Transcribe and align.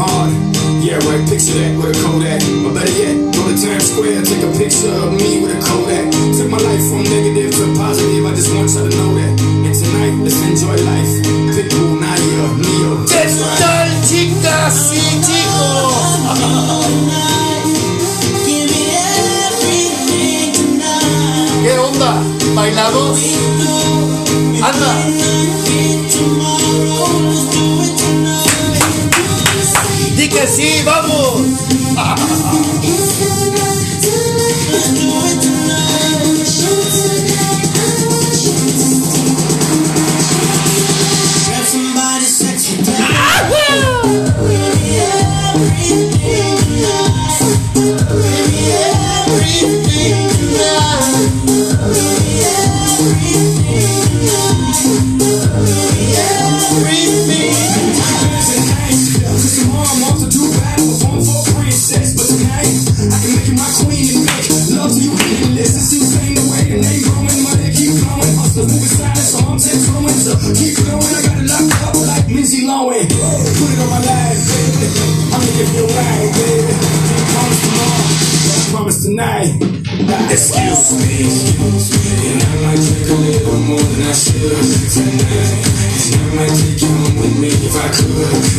hard. 0.00 0.32
Yeah, 0.80 0.96
right, 1.04 1.20
picture 1.28 1.52
that 1.60 1.76
with 1.76 1.92
a 1.92 1.96
Kodak. 2.00 2.40
Or 2.64 2.72
better 2.72 2.96
yet, 2.96 3.20
go 3.36 3.44
to 3.44 3.52
Times 3.52 3.84
Square, 3.92 4.24
take 4.24 4.40
a 4.40 4.50
picture 4.56 4.88
of 4.88 5.12
me 5.12 5.44
with 5.44 5.52
a 5.52 5.60
Kodak. 5.60 6.08
Took 6.40 6.48
my 6.48 6.56
life 6.56 6.84
from 6.88 7.04
negative 7.04 7.52
to 7.52 7.64
positive, 7.76 8.24
I 8.24 8.32
just 8.32 8.48
want 8.56 8.72
y'all 8.72 8.88
to 8.88 8.92
know 8.96 9.12
that. 9.20 9.34
And 9.36 9.74
tonight, 9.76 10.16
let's 10.24 10.40
enjoy 10.40 10.76
life. 10.80 11.12
Pitbull, 11.52 12.00
Nadia, 12.00 12.44
Neo. 12.64 13.04
¿Qué 13.04 13.28
tal, 13.60 13.88
chicas 14.08 14.76
y 14.96 15.04
chicos? 15.20 16.08
Tonight, 16.88 17.68
give 18.48 18.72
me 18.72 18.82
everything 19.20 20.48
tonight. 20.56 21.60
¿Qué 21.60 21.76
onda? 21.76 22.12
¿Bailados? 22.56 23.20
Anda. 24.64 24.92
Di 30.30 30.36
que 30.36 30.46
sí, 30.46 30.82
vamos. 30.84 31.42
Excuse 80.90 81.94
me. 81.94 82.32
And 82.32 82.42
I 82.42 82.54
might 82.66 82.82
drink 82.82 83.06
a 83.06 83.14
little 83.14 83.60
more 83.62 83.78
than 83.78 84.02
I 84.02 84.12
should 84.12 84.42
tonight. 84.90 85.62
And 86.10 86.18
I 86.18 86.34
might 86.34 86.50
take 86.50 86.82
you 86.82 86.88
home 86.90 87.14
with 87.14 87.38
me 87.38 87.46
if 87.46 87.76
I 87.78 87.86
could 87.94 88.10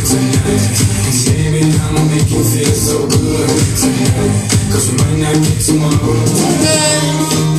tonight. 0.08 0.64
And 1.04 1.12
Baby, 1.52 1.76
I'ma 1.76 2.04
make 2.08 2.30
you 2.30 2.42
feel 2.42 2.72
so 2.72 3.06
good 3.06 3.48
tonight. 3.76 4.48
Cause 4.72 4.88
we 4.88 4.96
might 4.96 5.18
not 5.20 5.36
get 5.44 5.60
tomorrow. 5.60 6.24
Poco 7.20 7.51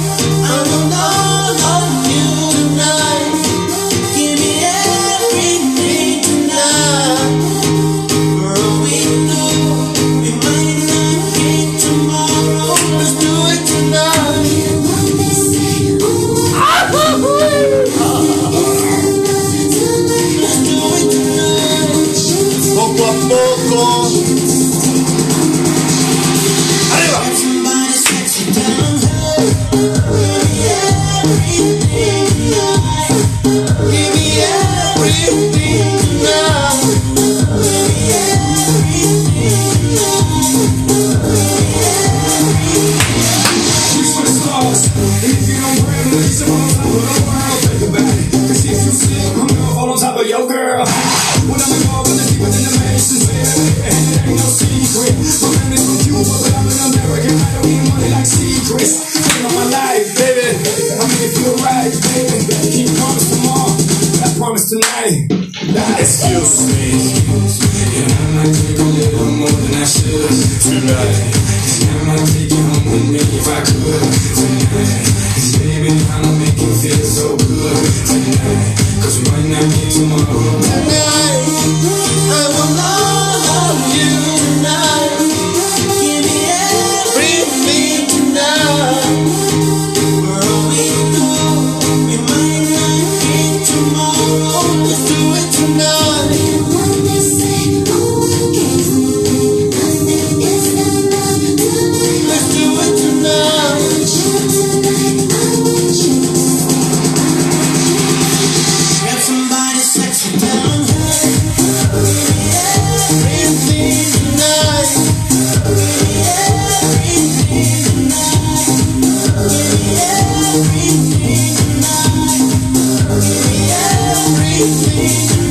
Qué 124.63 125.42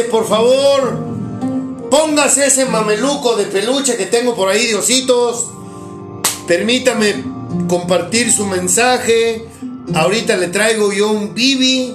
por 0.00 0.26
favor. 0.26 0.98
Póngase 1.90 2.46
ese 2.46 2.64
mameluco 2.64 3.36
de 3.36 3.44
peluche 3.44 3.96
que 3.96 4.06
tengo 4.06 4.34
por 4.34 4.48
ahí 4.48 4.66
de 4.66 4.76
ositos. 4.76 5.46
Permítame 6.46 7.22
compartir 7.68 8.32
su 8.32 8.46
mensaje. 8.46 9.46
Ahorita 9.94 10.36
le 10.36 10.48
traigo 10.48 10.92
yo 10.92 11.10
un 11.10 11.34
bibi 11.34 11.94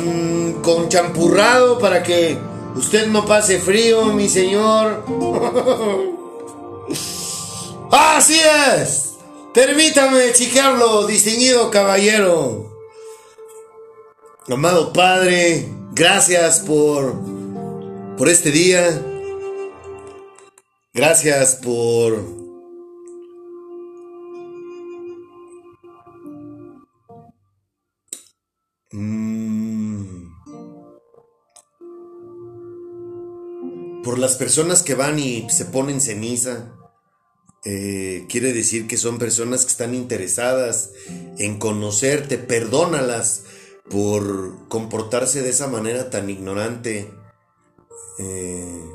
mm, 0.00 0.62
con 0.62 0.88
champurrado 0.88 1.78
para 1.78 2.02
que 2.02 2.38
usted 2.76 3.08
no 3.08 3.26
pase 3.26 3.58
frío, 3.58 4.06
mi 4.06 4.28
señor. 4.28 5.04
Así 7.90 8.38
es. 8.76 9.14
Permítame 9.52 10.32
chicarlo, 10.32 11.06
distinguido 11.06 11.70
caballero. 11.70 12.72
Amado 14.50 14.92
Padre, 14.92 15.68
gracias 15.94 16.60
por 16.60 17.14
por 18.16 18.28
este 18.28 18.50
día. 18.50 19.00
Gracias 20.94 21.56
por 21.56 22.42
Mm. 28.92 30.30
Por 34.04 34.18
las 34.18 34.36
personas 34.36 34.82
que 34.82 34.94
van 34.94 35.18
y 35.18 35.48
se 35.48 35.64
ponen 35.64 36.00
ceniza, 36.00 36.74
eh, 37.64 38.26
quiere 38.28 38.52
decir 38.52 38.86
que 38.86 38.96
son 38.98 39.18
personas 39.18 39.64
que 39.64 39.70
están 39.70 39.94
interesadas 39.94 40.90
en 41.38 41.58
conocerte, 41.58 42.36
perdónalas 42.36 43.44
por 43.92 44.68
comportarse 44.68 45.42
de 45.42 45.50
esa 45.50 45.68
manera 45.68 46.08
tan 46.08 46.30
ignorante. 46.30 47.12
Eh, 48.18 48.90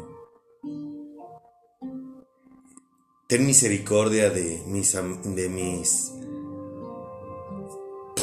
ten 3.27 3.45
misericordia 3.45 4.31
de 4.31 4.63
mis, 4.65 4.97
de 5.23 5.49
mis, 5.49 6.13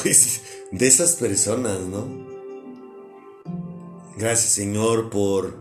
pues, 0.02 0.42
de 0.72 0.86
esas 0.88 1.12
personas, 1.14 1.78
¿no? 1.78 2.08
Gracias 4.16 4.52
Señor 4.52 5.10
por 5.10 5.56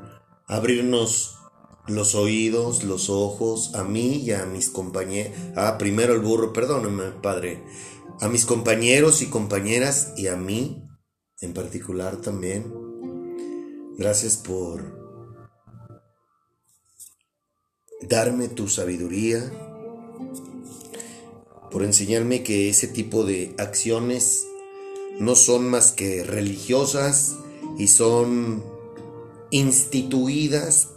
abrirnos 0.48 1.38
los 1.86 2.15
oídos, 2.15 2.83
los 2.83 3.12
ojos, 3.12 3.75
a 3.75 3.83
mí 3.83 4.15
y 4.15 4.31
a 4.31 4.48
mis 4.48 4.69
compañeros. 4.69 5.38
Ah, 5.56 5.77
primero 5.77 6.15
el 6.15 6.21
burro, 6.21 6.54
perdóname, 6.54 7.12
Padre. 7.21 7.63
A 8.19 8.30
mis 8.30 8.48
compañeros 8.48 9.21
y 9.21 9.27
compañeras 9.27 10.13
y 10.18 10.27
a 10.27 10.36
mí 10.36 10.82
en 11.43 11.53
particular 11.53 12.17
también. 12.17 12.73
Gracias 13.97 14.37
por 14.37 14.81
darme 18.01 18.47
tu 18.47 18.67
sabiduría, 18.67 19.51
por 21.69 21.83
enseñarme 21.83 22.43
que 22.43 22.69
ese 22.69 22.87
tipo 22.87 23.23
de 23.23 23.53
acciones 23.57 24.45
no 25.19 25.35
son 25.35 25.69
más 25.69 25.91
que 25.91 26.23
religiosas 26.23 27.35
y 27.77 27.87
son 27.87 28.63
instituidas 29.51 30.89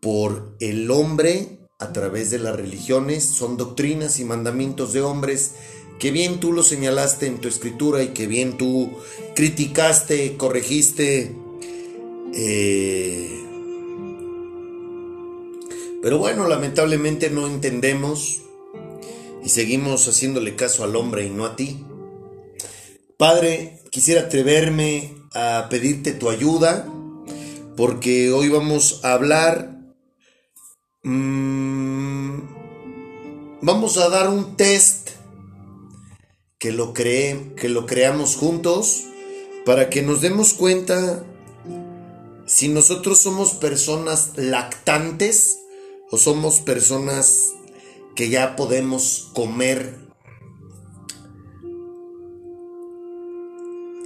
por 0.00 0.56
el 0.60 0.90
hombre 0.90 1.58
a 1.78 1.92
través 1.92 2.30
de 2.30 2.38
las 2.38 2.56
religiones, 2.56 3.24
son 3.24 3.56
doctrinas 3.56 4.18
y 4.20 4.24
mandamientos 4.24 4.92
de 4.92 5.02
hombres 5.02 5.54
que 5.98 6.10
bien 6.10 6.40
tú 6.40 6.52
lo 6.52 6.62
señalaste 6.62 7.26
en 7.26 7.38
tu 7.38 7.48
escritura 7.48 8.02
y 8.02 8.08
que 8.08 8.26
bien 8.26 8.56
tú 8.56 8.90
criticaste, 9.34 10.36
corregiste. 10.36 11.34
Eh, 12.34 13.44
pero 16.02 16.18
bueno, 16.18 16.46
lamentablemente 16.46 17.30
no 17.30 17.46
entendemos 17.46 18.42
y 19.44 19.48
seguimos 19.48 20.06
haciéndole 20.08 20.56
caso 20.56 20.84
al 20.84 20.96
hombre 20.96 21.26
y 21.26 21.30
no 21.30 21.44
a 21.44 21.56
ti. 21.56 21.84
Padre, 23.16 23.80
quisiera 23.90 24.22
atreverme 24.22 25.14
a 25.34 25.66
pedirte 25.68 26.12
tu 26.12 26.30
ayuda 26.30 26.86
porque 27.76 28.30
hoy 28.30 28.48
vamos 28.48 29.00
a 29.04 29.14
hablar 29.14 29.78
Mm, 31.04 32.40
vamos 33.62 33.96
a 33.98 34.08
dar 34.08 34.28
un 34.28 34.56
test 34.56 35.07
que 36.58 36.72
lo, 36.72 36.92
que 36.92 37.68
lo 37.68 37.86
creamos 37.86 38.36
juntos 38.36 39.04
para 39.64 39.90
que 39.90 40.02
nos 40.02 40.20
demos 40.20 40.54
cuenta 40.54 41.24
si 42.46 42.68
nosotros 42.68 43.18
somos 43.18 43.52
personas 43.54 44.32
lactantes 44.36 45.60
o 46.10 46.16
somos 46.16 46.60
personas 46.60 47.52
que 48.16 48.30
ya 48.30 48.56
podemos 48.56 49.30
comer 49.34 50.08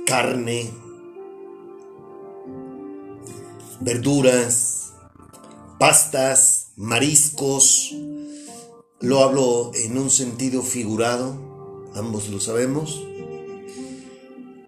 carne, 0.04 0.70
verduras, 3.80 4.92
pastas, 5.78 6.72
mariscos, 6.76 7.94
lo 9.00 9.20
hablo 9.20 9.70
en 9.74 9.96
un 9.96 10.10
sentido 10.10 10.62
figurado, 10.62 11.51
ambos 11.94 12.28
lo 12.28 12.40
sabemos. 12.40 13.02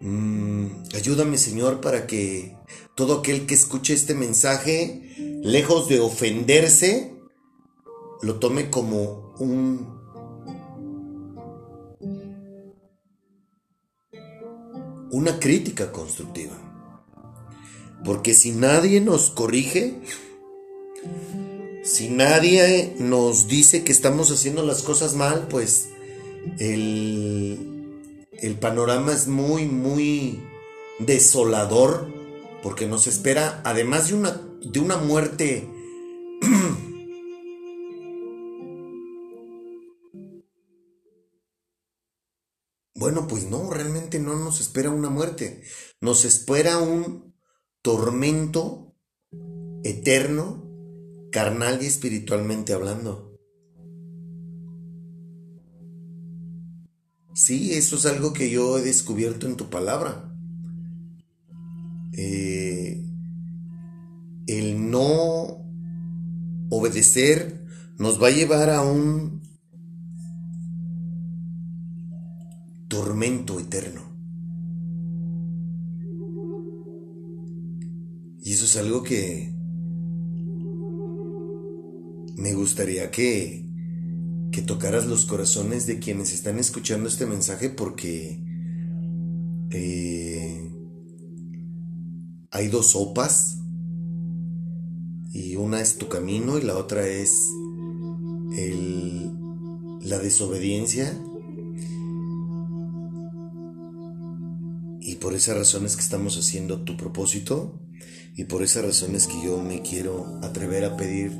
Mm, 0.00 0.66
ayúdame 0.94 1.38
Señor 1.38 1.80
para 1.80 2.06
que 2.06 2.56
todo 2.94 3.18
aquel 3.18 3.46
que 3.46 3.54
escuche 3.54 3.94
este 3.94 4.14
mensaje, 4.14 5.40
lejos 5.42 5.88
de 5.88 6.00
ofenderse, 6.00 7.14
lo 8.22 8.38
tome 8.38 8.70
como 8.70 9.34
un... 9.38 10.02
una 15.10 15.38
crítica 15.38 15.92
constructiva. 15.92 16.52
Porque 18.04 18.34
si 18.34 18.50
nadie 18.50 19.00
nos 19.00 19.30
corrige, 19.30 20.00
si 21.84 22.08
nadie 22.10 22.96
nos 22.98 23.46
dice 23.46 23.84
que 23.84 23.92
estamos 23.92 24.30
haciendo 24.30 24.64
las 24.64 24.82
cosas 24.82 25.14
mal, 25.14 25.46
pues 25.48 25.88
el, 26.58 27.96
el 28.32 28.54
panorama 28.58 29.12
es 29.12 29.28
muy, 29.28 29.66
muy 29.66 30.42
desolador, 30.98 32.12
porque 32.62 32.86
nos 32.86 33.06
espera, 33.06 33.60
además 33.64 34.08
de 34.08 34.14
una, 34.14 34.40
de 34.62 34.80
una 34.80 34.96
muerte 34.96 35.68
Bueno, 42.96 43.26
pues 43.26 43.50
no, 43.50 43.70
realmente 43.70 44.18
no 44.18 44.34
nos 44.36 44.60
espera 44.60 44.88
una 44.88 45.10
muerte. 45.10 45.62
Nos 46.00 46.24
espera 46.24 46.78
un 46.78 47.34
tormento 47.82 48.96
eterno 49.82 50.64
carnal 51.30 51.82
y 51.82 51.86
espiritualmente 51.86 52.72
hablando. 52.72 53.33
Sí, 57.34 57.72
eso 57.72 57.96
es 57.96 58.06
algo 58.06 58.32
que 58.32 58.48
yo 58.48 58.78
he 58.78 58.82
descubierto 58.82 59.48
en 59.48 59.56
tu 59.56 59.68
palabra. 59.68 60.32
Eh, 62.12 63.04
el 64.46 64.90
no 64.90 65.58
obedecer 66.70 67.66
nos 67.98 68.22
va 68.22 68.28
a 68.28 68.30
llevar 68.30 68.70
a 68.70 68.82
un 68.82 69.42
tormento 72.86 73.58
eterno. 73.58 74.02
Y 78.44 78.52
eso 78.52 78.66
es 78.66 78.76
algo 78.76 79.02
que 79.02 79.52
me 82.36 82.54
gustaría 82.54 83.10
que, 83.10 83.66
que 84.54 84.62
tocaras 84.62 85.06
los 85.06 85.24
corazones 85.24 85.84
de 85.86 85.98
quienes 85.98 86.32
están 86.32 86.60
escuchando 86.60 87.08
este 87.08 87.26
mensaje 87.26 87.70
porque 87.70 88.40
eh, 89.70 90.70
hay 92.52 92.68
dos 92.68 92.92
sopas 92.92 93.58
y 95.32 95.56
una 95.56 95.80
es 95.80 95.98
tu 95.98 96.08
camino 96.08 96.56
y 96.56 96.62
la 96.62 96.76
otra 96.76 97.04
es 97.04 97.36
el, 98.56 99.32
la 100.02 100.20
desobediencia. 100.20 101.20
Y 105.00 105.16
por 105.16 105.34
esas 105.34 105.56
razones 105.56 105.96
que 105.96 106.02
estamos 106.02 106.38
haciendo 106.38 106.82
tu 106.82 106.96
propósito 106.96 107.80
y 108.36 108.44
por 108.44 108.62
esas 108.62 108.84
razones 108.84 109.26
que 109.26 109.44
yo 109.44 109.60
me 109.60 109.82
quiero 109.82 110.38
atrever 110.44 110.84
a 110.84 110.96
pedir 110.96 111.32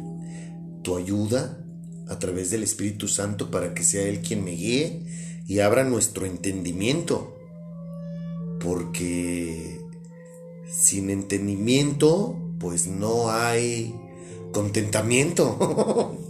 tu 0.82 0.96
ayuda 0.96 1.63
a 2.08 2.18
través 2.18 2.50
del 2.50 2.62
Espíritu 2.62 3.08
Santo 3.08 3.50
para 3.50 3.74
que 3.74 3.82
sea 3.82 4.02
Él 4.02 4.20
quien 4.20 4.44
me 4.44 4.52
guíe 4.52 5.02
y 5.46 5.60
abra 5.60 5.84
nuestro 5.84 6.26
entendimiento. 6.26 7.36
Porque 8.60 9.80
sin 10.70 11.10
entendimiento, 11.10 12.36
pues 12.58 12.86
no 12.86 13.30
hay 13.30 13.94
contentamiento. 14.52 16.18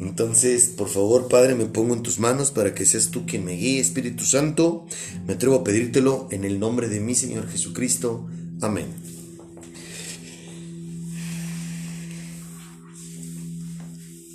Entonces, 0.00 0.68
por 0.68 0.88
favor, 0.88 1.28
Padre, 1.28 1.54
me 1.54 1.66
pongo 1.66 1.94
en 1.94 2.02
tus 2.02 2.18
manos 2.18 2.50
para 2.52 2.74
que 2.74 2.86
seas 2.86 3.10
tú 3.10 3.26
quien 3.26 3.44
me 3.44 3.52
guíe, 3.52 3.80
Espíritu 3.80 4.24
Santo. 4.24 4.86
Me 5.26 5.34
atrevo 5.34 5.56
a 5.56 5.64
pedírtelo 5.64 6.28
en 6.30 6.44
el 6.44 6.60
nombre 6.60 6.88
de 6.88 7.00
mi 7.00 7.14
Señor 7.14 7.48
Jesucristo. 7.48 8.26
Amén. 8.60 8.86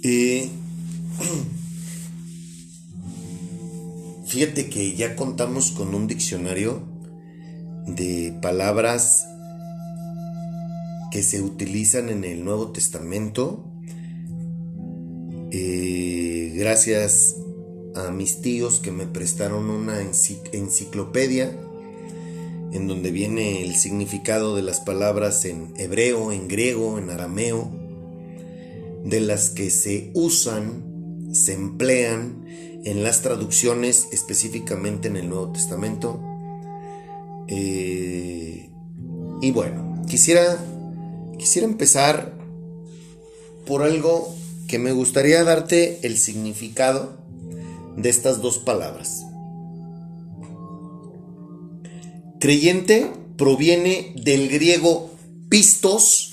Eh, 0.06 0.50
fíjate 4.28 4.70
que 4.70 4.96
ya 4.96 5.16
contamos 5.16 5.72
con 5.72 5.96
un 5.96 6.08
diccionario 6.08 6.84
de 7.88 8.38
palabras 8.42 9.26
que 11.10 11.24
se 11.24 11.42
utilizan 11.42 12.10
en 12.10 12.26
el 12.26 12.44
Nuevo 12.44 12.74
Testamento. 12.74 13.64
Eh, 15.52 16.52
gracias 16.54 17.38
a 17.96 18.12
mis 18.12 18.42
tíos 18.42 18.82
que 18.82 18.92
me 18.92 19.08
prestaron 19.08 19.70
una 19.70 20.02
enciclopedia 20.02 21.58
en 22.74 22.88
donde 22.88 23.12
viene 23.12 23.64
el 23.64 23.76
significado 23.76 24.56
de 24.56 24.64
las 24.64 24.82
palabras 24.82 25.46
en 25.46 25.74
hebreo, 25.78 26.34
en 26.34 26.50
griego, 26.50 26.98
en 26.98 27.10
arameo, 27.10 27.83
de 29.04 29.20
las 29.20 29.50
que 29.50 29.70
se 29.70 30.12
usan, 30.14 31.30
se 31.34 31.54
emplean 31.54 32.46
en 32.86 33.04
las 33.04 33.22
traducciones, 33.22 34.08
específicamente 34.12 35.08
en 35.08 35.18
el 35.18 35.30
Nuevo 35.30 35.52
Testamento. 35.52 36.22
Eh, 37.48 38.70
y 39.42 39.52
bueno, 39.52 40.02
quisiera, 40.08 40.58
quisiera 41.38 41.68
empezar 41.68 42.34
por 43.66 43.84
algo 43.84 44.36
que 44.68 44.80
me 44.80 44.92
gustaría 44.92 45.44
darte 45.44 46.00
el 46.04 46.18
significado 46.18 47.18
de 47.98 48.10
estas 48.10 48.42
dos 48.42 48.58
palabras. 48.58 49.26
Creyente 52.40 53.12
proviene 53.38 54.14
del 54.22 54.50
griego 54.50 55.12
pistos 55.50 56.33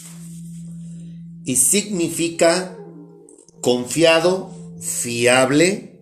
y 1.51 1.57
significa 1.57 2.79
confiado, 3.61 4.55
fiable, 4.79 5.99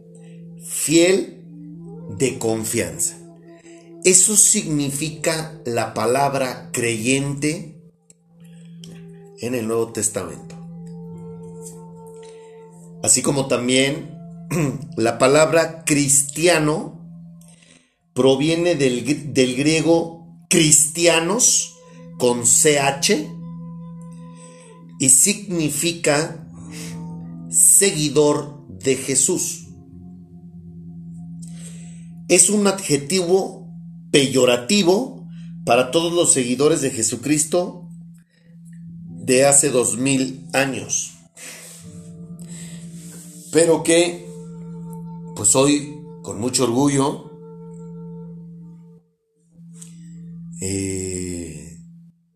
fiel, 0.63 1.43
de 2.19 2.39
confianza. 2.39 3.17
Eso 4.05 4.37
significa 4.37 5.59
la 5.65 5.95
palabra 5.95 6.69
creyente 6.71 7.81
en 9.41 9.55
el 9.55 9.67
Nuevo 9.67 9.91
Testamento. 9.91 10.55
Así 13.03 13.23
como 13.23 13.49
también 13.49 14.19
la 14.99 15.17
palabra 15.17 15.83
cristiano 15.87 17.11
proviene 18.13 18.75
del, 18.75 19.57
griego 19.57 20.27
cristianos 20.51 21.75
con 22.19 22.43
CH 22.43 23.38
y 24.99 25.09
significa 25.09 26.49
seguidor 27.51 28.67
de 28.69 28.97
Jesús. 28.97 29.69
Es 32.29 32.51
un 32.51 32.67
adjetivo 32.67 33.73
peyorativo 34.11 35.27
para 35.65 35.91
todos 35.91 36.13
los 36.13 36.33
seguidores 36.33 36.81
de 36.81 36.91
Jesucristo 36.91 37.89
de 39.05 39.47
hace 39.47 39.71
dos 39.71 39.97
mil 39.97 40.47
años. 40.53 41.15
Pero 43.53 43.83
que, 43.83 44.29
pues 45.37 45.57
hoy, 45.57 45.95
con 46.23 46.39
mucho 46.39 46.65
orgullo, 46.65 47.29
Eh, 50.61 51.79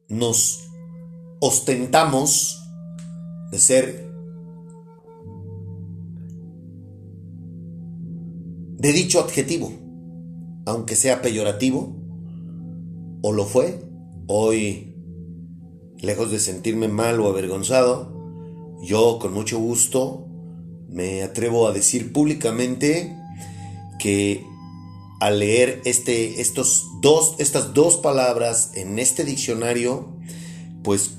nos 0.08 0.68
ostentamos 1.44 2.62
de 3.50 3.58
ser 3.58 4.08
de 8.78 8.92
dicho 8.92 9.18
adjetivo, 9.18 9.72
aunque 10.66 10.94
sea 10.94 11.20
peyorativo, 11.20 11.96
o 13.22 13.32
lo 13.32 13.44
fue, 13.44 13.82
hoy, 14.28 14.94
lejos 15.98 16.30
de 16.30 16.38
sentirme 16.38 16.86
mal 16.86 17.18
o 17.18 17.26
avergonzado, 17.26 18.14
yo 18.80 19.18
con 19.20 19.34
mucho 19.34 19.58
gusto 19.58 20.28
me 20.88 21.24
atrevo 21.24 21.66
a 21.66 21.72
decir 21.72 22.12
públicamente 22.12 23.18
que 23.98 24.46
al 25.18 25.40
leer 25.40 25.82
este, 25.86 26.40
estos 26.40 26.86
dos, 27.00 27.34
estas 27.38 27.74
dos 27.74 27.96
palabras 27.96 28.70
en 28.76 29.00
este 29.00 29.24
diccionario, 29.24 30.16
pues 30.84 31.16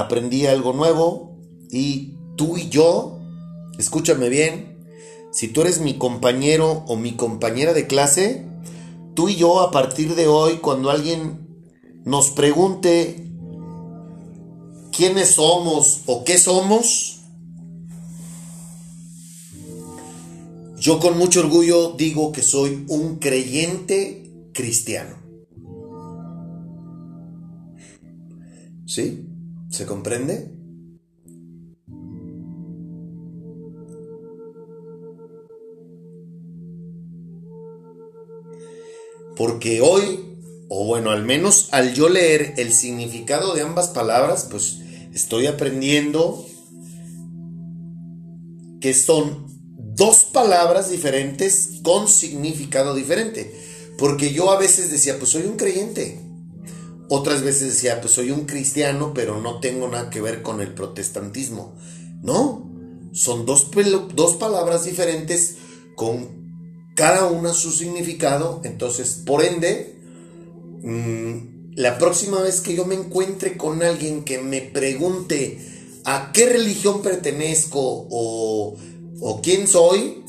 aprendí 0.00 0.46
algo 0.46 0.72
nuevo 0.72 1.36
y 1.70 2.14
tú 2.36 2.56
y 2.56 2.68
yo, 2.68 3.18
escúchame 3.78 4.28
bien, 4.28 4.78
si 5.32 5.48
tú 5.48 5.62
eres 5.62 5.80
mi 5.80 5.98
compañero 5.98 6.84
o 6.86 6.96
mi 6.96 7.12
compañera 7.12 7.72
de 7.72 7.86
clase, 7.86 8.46
tú 9.14 9.28
y 9.28 9.36
yo 9.36 9.60
a 9.60 9.70
partir 9.70 10.14
de 10.14 10.26
hoy, 10.28 10.58
cuando 10.58 10.90
alguien 10.90 11.46
nos 12.04 12.30
pregunte 12.30 13.24
quiénes 14.92 15.30
somos 15.32 16.02
o 16.06 16.24
qué 16.24 16.38
somos, 16.38 17.18
Yo 20.80 21.00
con 21.00 21.18
mucho 21.18 21.40
orgullo 21.40 21.94
digo 21.98 22.30
que 22.30 22.42
soy 22.42 22.84
un 22.88 23.16
creyente 23.16 24.30
cristiano. 24.54 25.16
¿Sí? 28.86 29.27
¿Se 29.70 29.86
comprende? 29.86 30.50
Porque 39.36 39.80
hoy, 39.80 40.36
o 40.68 40.84
bueno, 40.84 41.10
al 41.10 41.24
menos 41.24 41.68
al 41.70 41.94
yo 41.94 42.08
leer 42.08 42.54
el 42.56 42.72
significado 42.72 43.54
de 43.54 43.62
ambas 43.62 43.88
palabras, 43.88 44.48
pues 44.50 44.78
estoy 45.14 45.46
aprendiendo 45.46 46.44
que 48.80 48.94
son 48.94 49.46
dos 49.76 50.24
palabras 50.24 50.90
diferentes 50.90 51.80
con 51.82 52.08
significado 52.08 52.94
diferente. 52.94 53.54
Porque 53.96 54.32
yo 54.32 54.50
a 54.50 54.58
veces 54.58 54.90
decía, 54.90 55.18
pues 55.18 55.30
soy 55.30 55.42
un 55.42 55.56
creyente. 55.56 56.27
Otras 57.08 57.42
veces 57.42 57.74
decía, 57.74 58.00
pues 58.00 58.12
soy 58.12 58.30
un 58.30 58.44
cristiano, 58.44 59.12
pero 59.14 59.40
no 59.40 59.60
tengo 59.60 59.88
nada 59.88 60.10
que 60.10 60.20
ver 60.20 60.42
con 60.42 60.60
el 60.60 60.74
protestantismo. 60.74 61.74
No, 62.22 62.70
son 63.12 63.46
dos, 63.46 63.70
dos 64.14 64.36
palabras 64.36 64.84
diferentes 64.84 65.56
con 65.94 66.92
cada 66.94 67.26
una 67.26 67.54
su 67.54 67.70
significado. 67.70 68.60
Entonces, 68.64 69.22
por 69.24 69.42
ende, 69.42 69.98
mm, 70.82 71.74
la 71.76 71.98
próxima 71.98 72.42
vez 72.42 72.60
que 72.60 72.74
yo 72.74 72.84
me 72.84 72.94
encuentre 72.94 73.56
con 73.56 73.82
alguien 73.82 74.24
que 74.24 74.38
me 74.38 74.60
pregunte 74.60 75.58
a 76.04 76.32
qué 76.32 76.48
religión 76.48 77.02
pertenezco 77.02 77.78
o 78.10 78.76
o 79.20 79.40
quién 79.42 79.66
soy, 79.66 80.24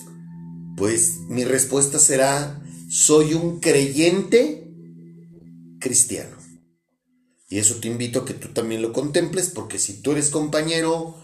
pues 0.76 1.20
mi 1.28 1.44
respuesta 1.44 2.00
será, 2.00 2.62
soy 2.90 3.34
un 3.34 3.60
creyente 3.60 4.72
cristiano. 5.80 6.38
Y 7.50 7.58
eso 7.58 7.76
te 7.82 7.88
invito 7.88 8.20
a 8.20 8.26
que 8.26 8.36
tú 8.36 8.50
también 8.50 8.82
lo 8.82 8.94
contemples, 8.94 9.50
porque 9.50 9.80
si 9.80 10.02
tú 10.02 10.12
eres 10.12 10.30
compañero, 10.30 11.16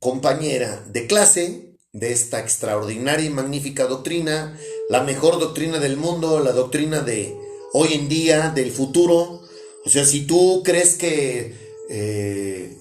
compañera 0.00 0.84
de 0.88 1.06
clase 1.06 1.76
de 1.92 2.12
esta 2.12 2.40
extraordinaria 2.40 3.26
y 3.26 3.30
magnífica 3.30 3.86
doctrina, 3.86 4.58
la 4.88 5.02
mejor 5.04 5.38
doctrina 5.38 5.78
del 5.78 5.96
mundo, 5.96 6.40
la 6.40 6.52
doctrina 6.52 7.00
de 7.00 7.36
hoy 7.72 7.94
en 7.94 8.08
día, 8.08 8.50
del 8.50 8.72
futuro, 8.72 9.42
o 9.84 9.88
sea, 9.88 10.04
si 10.04 10.26
tú 10.26 10.62
crees 10.64 10.96
que 10.96 11.54
eh, 11.88 12.76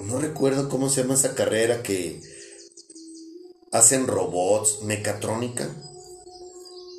no 0.00 0.20
recuerdo 0.20 0.68
cómo 0.68 0.88
se 0.88 1.02
llama 1.02 1.14
esa 1.14 1.34
carrera 1.34 1.82
que 1.82 2.20
hacen 3.72 4.06
robots, 4.06 4.82
mecatrónica. 4.82 5.74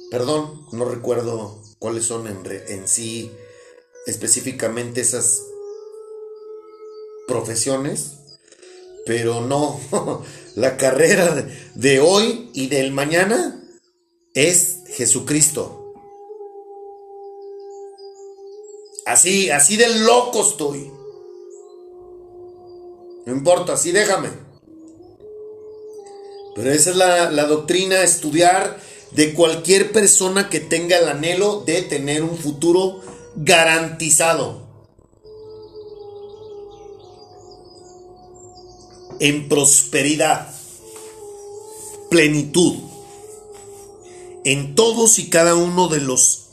Perdón, 0.09 0.65
no 0.71 0.85
recuerdo 0.85 1.61
cuáles 1.79 2.05
son 2.05 2.27
en, 2.27 2.87
sí 2.87 3.29
específicamente 4.05 5.01
esas 5.01 5.43
profesiones, 7.27 8.13
pero 9.05 9.41
no, 9.41 9.79
la 10.55 10.77
carrera 10.77 11.45
de 11.75 11.99
hoy 11.99 12.49
y 12.53 12.67
del 12.67 12.93
mañana 12.93 13.61
es 14.33 14.77
Jesucristo. 14.87 15.93
Así, 19.05 19.49
así 19.49 19.75
de 19.75 19.89
loco 19.99 20.41
estoy. 20.41 20.89
No 23.25 23.33
importa, 23.33 23.75
sí 23.75 23.91
déjame. 23.91 24.29
Pero 26.55 26.71
esa 26.71 26.91
es 26.91 26.95
la, 26.95 27.29
la 27.29 27.45
doctrina, 27.45 28.03
estudiar 28.03 28.79
de 29.11 29.33
cualquier 29.33 29.91
persona 29.91 30.49
que 30.49 30.59
tenga 30.59 30.97
el 30.97 31.07
anhelo 31.07 31.61
de 31.65 31.81
tener 31.83 32.23
un 32.23 32.37
futuro 32.37 33.01
garantizado. 33.35 34.67
En 39.19 39.49
prosperidad, 39.49 40.53
plenitud, 42.09 42.75
en 44.43 44.75
todos 44.75 45.17
y 45.19 45.29
cada 45.29 45.55
uno 45.55 45.87
de 45.87 46.01
los 46.01 46.47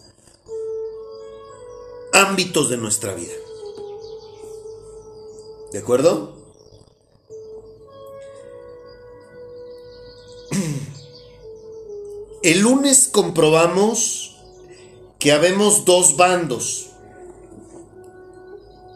ámbitos 2.12 2.70
de 2.70 2.76
nuestra 2.78 3.14
vida. 3.14 3.34
¿De 5.72 5.80
acuerdo? 5.80 6.43
El 12.44 12.60
lunes 12.60 13.08
comprobamos 13.10 14.36
que 15.18 15.32
habemos 15.32 15.86
dos 15.86 16.18
bandos, 16.18 16.90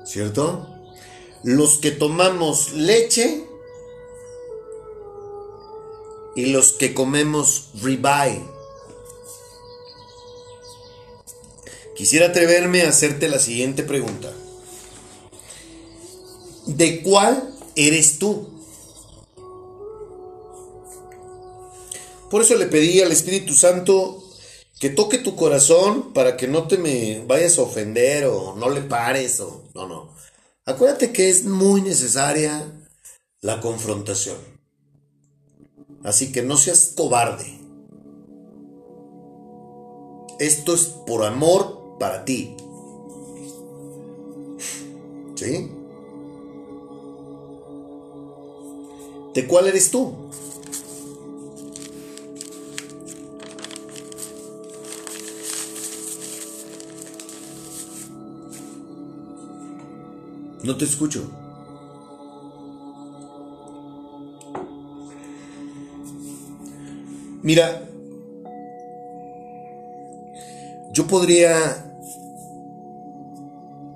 ¿cierto? 0.05 0.69
Los 1.45 1.79
que 1.79 1.91
tomamos 1.91 2.75
leche 2.75 3.47
y 6.37 6.47
los 6.47 6.73
que 6.73 6.93
comemos 6.93 7.71
ribeye. 7.81 8.45
Quisiera 11.97 12.27
atreverme 12.27 12.83
a 12.83 12.91
hacerte 12.91 13.31
la 13.31 13.39
siguiente 13.39 13.83
pregunta. 13.83 14.31
¿De 16.67 17.03
cuál 17.03 17.55
eres 17.77 18.19
tú? 18.19 18.58
Por 22.31 22.43
eso 22.43 22.57
le 22.57 22.67
pedí 22.67 23.01
al 23.01 23.13
Espíritu 23.13 23.55
Santo 23.55 24.23
que 24.79 24.91
toque 24.91 25.19
tu 25.19 25.35
corazón 25.35 26.13
para 26.13 26.37
que 26.37 26.47
no 26.47 26.69
te 26.69 26.79
me 26.79 27.25
vayas 27.27 27.59
a 27.59 27.63
ofender 27.63 28.27
o 28.27 28.55
no 28.55 28.71
le 28.71 28.83
pares 28.83 29.41
o 29.41 29.65
no, 29.75 29.89
no. 29.89 30.11
Acuérdate 30.65 31.13
que 31.13 31.31
es 31.31 31.45
muy 31.45 31.81
necesaria 31.81 32.71
la 33.41 33.61
confrontación. 33.61 34.37
Así 36.05 36.31
que 36.31 36.43
no 36.43 36.57
seas 36.57 36.93
cobarde. 36.95 37.59
Esto 40.39 40.75
es 40.75 40.85
por 40.85 41.25
amor 41.25 41.97
para 41.99 42.25
ti. 42.25 42.55
¿Sí? 45.35 45.71
¿De 49.35 49.47
cuál 49.47 49.69
eres 49.69 49.91
tú? 49.91 50.31
No 60.65 60.77
te 60.77 60.85
escucho. 60.85 61.31
Mira, 67.43 67.89
yo 70.93 71.07
podría 71.07 71.85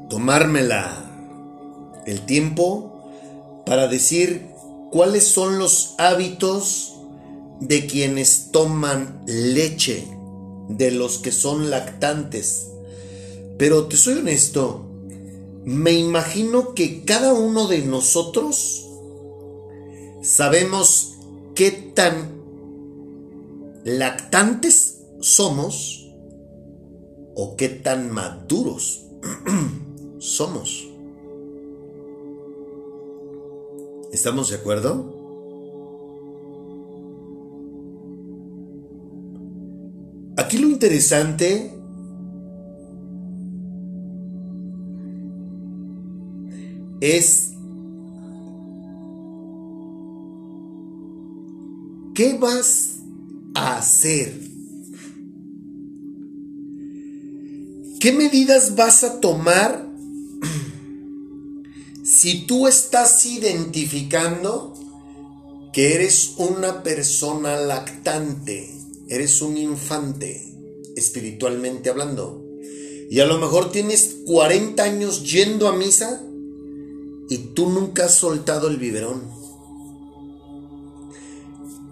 tomármela 0.08 1.10
el 2.06 2.24
tiempo 2.26 3.10
para 3.66 3.88
decir 3.88 4.46
cuáles 4.92 5.26
son 5.26 5.58
los 5.58 5.94
hábitos 5.98 7.00
de 7.60 7.86
quienes 7.86 8.50
toman 8.52 9.22
leche, 9.26 10.06
de 10.68 10.90
los 10.92 11.18
que 11.18 11.32
son 11.32 11.70
lactantes. 11.70 12.68
Pero 13.58 13.86
te 13.86 13.96
soy 13.96 14.14
honesto, 14.14 14.91
me 15.64 15.92
imagino 15.92 16.74
que 16.74 17.04
cada 17.04 17.32
uno 17.34 17.68
de 17.68 17.82
nosotros 17.82 18.88
sabemos 20.20 21.18
qué 21.54 21.70
tan 21.70 22.42
lactantes 23.84 25.04
somos 25.20 26.10
o 27.34 27.56
qué 27.56 27.68
tan 27.68 28.12
maduros 28.12 29.06
somos. 30.18 30.88
¿Estamos 34.12 34.50
de 34.50 34.56
acuerdo? 34.56 35.22
Aquí 40.36 40.58
lo 40.58 40.68
interesante 40.68 41.81
es 47.02 47.48
¿qué 52.14 52.38
vas 52.38 53.00
a 53.54 53.78
hacer? 53.78 54.32
¿Qué 57.98 58.12
medidas 58.12 58.76
vas 58.76 59.02
a 59.02 59.18
tomar 59.18 59.90
si 62.04 62.46
tú 62.46 62.68
estás 62.68 63.26
identificando 63.26 64.74
que 65.72 65.96
eres 65.96 66.34
una 66.36 66.84
persona 66.84 67.56
lactante, 67.56 68.70
eres 69.08 69.42
un 69.42 69.56
infante, 69.56 70.54
espiritualmente 70.94 71.90
hablando, 71.90 72.44
y 73.10 73.18
a 73.18 73.26
lo 73.26 73.38
mejor 73.38 73.72
tienes 73.72 74.18
40 74.24 74.82
años 74.84 75.28
yendo 75.28 75.66
a 75.66 75.76
misa 75.76 76.28
y 77.32 77.38
tú 77.54 77.70
nunca 77.70 78.04
has 78.04 78.14
soltado 78.16 78.68
el 78.68 78.76
biberón? 78.76 79.22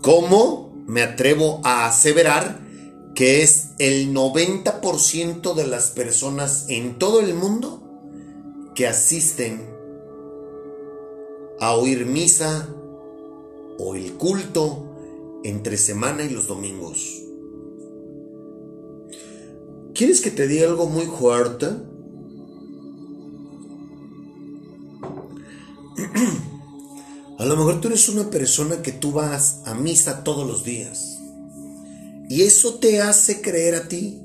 ¿Cómo 0.02 0.72
me 0.86 1.02
atrevo 1.02 1.60
a 1.64 1.86
aseverar 1.86 2.60
que 3.14 3.42
es 3.42 3.70
el 3.78 4.14
90% 4.14 5.54
de 5.54 5.66
las 5.66 5.90
personas 5.90 6.66
en 6.68 6.98
todo 6.98 7.20
el 7.20 7.34
mundo 7.34 7.82
que 8.74 8.86
asisten 8.86 9.68
a 11.60 11.74
oír 11.74 12.06
misa 12.06 12.68
o 13.78 13.94
el 13.94 14.14
culto 14.14 14.86
entre 15.44 15.76
semana 15.76 16.24
y 16.24 16.30
los 16.30 16.46
domingos. 16.46 17.22
¿Quieres 19.94 20.20
que 20.20 20.30
te 20.30 20.48
diga 20.48 20.66
algo 20.66 20.86
muy 20.86 21.06
fuerte? 21.06 21.66
A 27.38 27.44
lo 27.44 27.56
mejor 27.56 27.80
tú 27.80 27.88
eres 27.88 28.08
una 28.08 28.28
persona 28.30 28.82
que 28.82 28.92
tú 28.92 29.12
vas 29.12 29.62
a 29.64 29.74
misa 29.74 30.24
todos 30.24 30.46
los 30.46 30.64
días. 30.64 31.18
Y 32.28 32.42
eso 32.42 32.74
te 32.74 33.00
hace 33.00 33.40
creer 33.40 33.74
a 33.74 33.88
ti 33.88 34.22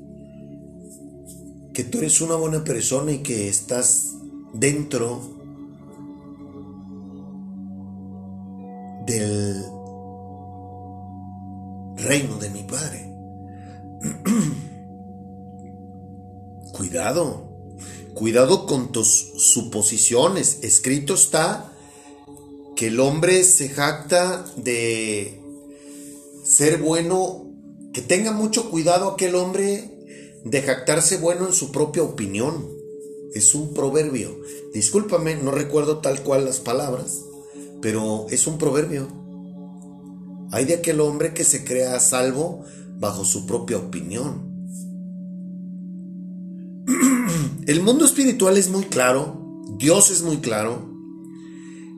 que 1.72 1.84
tú 1.84 1.98
eres 1.98 2.20
una 2.20 2.36
buena 2.36 2.62
persona 2.62 3.12
y 3.12 3.18
que 3.18 3.48
estás 3.48 4.14
dentro 4.52 5.20
del 9.06 9.64
reino 11.96 12.38
de 12.38 12.50
mi 12.50 12.62
Padre. 12.64 13.12
cuidado, 16.72 17.55
cuidado 18.16 18.64
con 18.64 18.92
tus 18.92 19.32
suposiciones. 19.36 20.60
Escrito 20.62 21.12
está 21.12 21.70
que 22.74 22.86
el 22.86 22.98
hombre 22.98 23.44
se 23.44 23.68
jacta 23.68 24.42
de 24.56 25.38
ser 26.42 26.78
bueno, 26.78 27.46
que 27.92 28.00
tenga 28.00 28.32
mucho 28.32 28.70
cuidado 28.70 29.10
aquel 29.10 29.34
hombre 29.34 29.90
de 30.44 30.62
jactarse 30.62 31.18
bueno 31.18 31.46
en 31.46 31.52
su 31.52 31.70
propia 31.70 32.02
opinión. 32.02 32.66
Es 33.34 33.54
un 33.54 33.74
proverbio. 33.74 34.34
Discúlpame, 34.72 35.36
no 35.36 35.50
recuerdo 35.50 35.98
tal 35.98 36.22
cual 36.22 36.46
las 36.46 36.58
palabras, 36.58 37.20
pero 37.82 38.28
es 38.30 38.46
un 38.46 38.56
proverbio. 38.56 39.08
Hay 40.52 40.64
de 40.64 40.76
aquel 40.76 41.02
hombre 41.02 41.34
que 41.34 41.44
se 41.44 41.64
crea 41.64 42.00
salvo 42.00 42.64
bajo 42.98 43.26
su 43.26 43.44
propia 43.44 43.76
opinión. 43.76 44.55
El 47.66 47.82
mundo 47.82 48.04
espiritual 48.04 48.56
es 48.56 48.70
muy 48.70 48.84
claro, 48.84 49.64
Dios 49.76 50.10
es 50.12 50.22
muy 50.22 50.36
claro, 50.36 50.88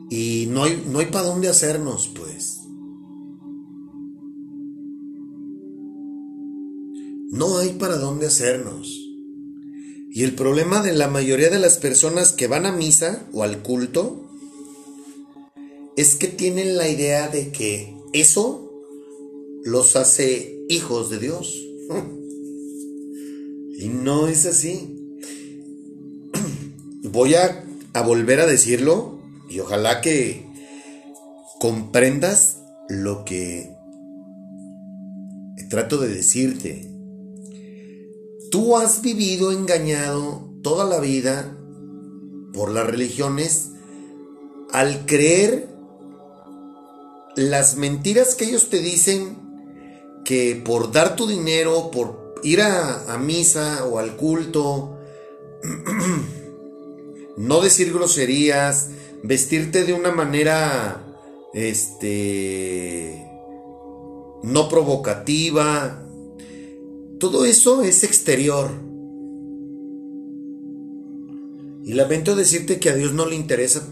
y 0.09 0.47
no 0.49 0.63
hay, 0.63 0.83
no 0.91 0.97
hay 0.97 1.05
para 1.05 1.27
dónde 1.27 1.47
hacernos, 1.47 2.07
pues. 2.07 2.61
No 7.29 7.59
hay 7.59 7.73
para 7.73 7.97
dónde 7.97 8.25
hacernos. 8.25 9.09
Y 10.09 10.23
el 10.23 10.33
problema 10.33 10.81
de 10.81 10.93
la 10.93 11.07
mayoría 11.07 11.51
de 11.51 11.59
las 11.59 11.77
personas 11.77 12.31
que 12.31 12.47
van 12.47 12.65
a 12.65 12.71
misa 12.71 13.27
o 13.31 13.43
al 13.43 13.61
culto 13.61 14.27
es 15.95 16.15
que 16.15 16.27
tienen 16.27 16.77
la 16.77 16.89
idea 16.89 17.27
de 17.27 17.51
que 17.51 17.95
eso 18.11 18.71
los 19.63 19.95
hace 19.95 20.65
hijos 20.67 21.11
de 21.11 21.19
Dios. 21.19 21.63
Y 23.81 23.87
no 23.87 24.27
es 24.27 24.45
así. 24.45 24.98
Voy 27.11 27.35
a, 27.35 27.63
a 27.93 28.01
volver 28.01 28.39
a 28.39 28.45
decirlo 28.45 29.19
y 29.49 29.59
ojalá 29.59 30.01
que 30.01 30.47
comprendas 31.59 32.57
lo 32.87 33.25
que 33.25 33.75
trato 35.69 35.97
de 35.97 36.09
decirte. 36.09 36.89
Tú 38.51 38.75
has 38.77 39.01
vivido 39.01 39.51
engañado 39.51 40.49
toda 40.63 40.85
la 40.85 40.99
vida 40.99 41.55
por 42.53 42.71
las 42.71 42.85
religiones 42.87 43.69
al 44.71 45.05
creer 45.05 45.69
las 47.35 47.75
mentiras 47.77 48.35
que 48.35 48.45
ellos 48.45 48.69
te 48.69 48.79
dicen 48.79 49.37
que 50.25 50.61
por 50.63 50.91
dar 50.91 51.15
tu 51.15 51.27
dinero, 51.27 51.91
por 51.91 52.35
ir 52.43 52.61
a, 52.61 53.13
a 53.13 53.17
misa 53.17 53.85
o 53.85 53.99
al 53.99 54.17
culto, 54.17 54.97
no 57.39 57.61
decir 57.61 57.93
groserías, 57.93 58.89
vestirte 59.23 59.85
de 59.85 59.93
una 59.93 60.11
manera, 60.11 61.01
este, 61.53 63.25
no 64.43 64.67
provocativa, 64.67 66.05
todo 67.17 67.45
eso 67.45 67.81
es 67.81 68.03
exterior. 68.03 68.69
Y 71.85 71.93
lamento 71.93 72.35
decirte 72.35 72.77
que 72.77 72.89
a 72.89 72.95
Dios 72.95 73.13
no 73.13 73.25
le 73.25 73.37
interesa 73.37 73.87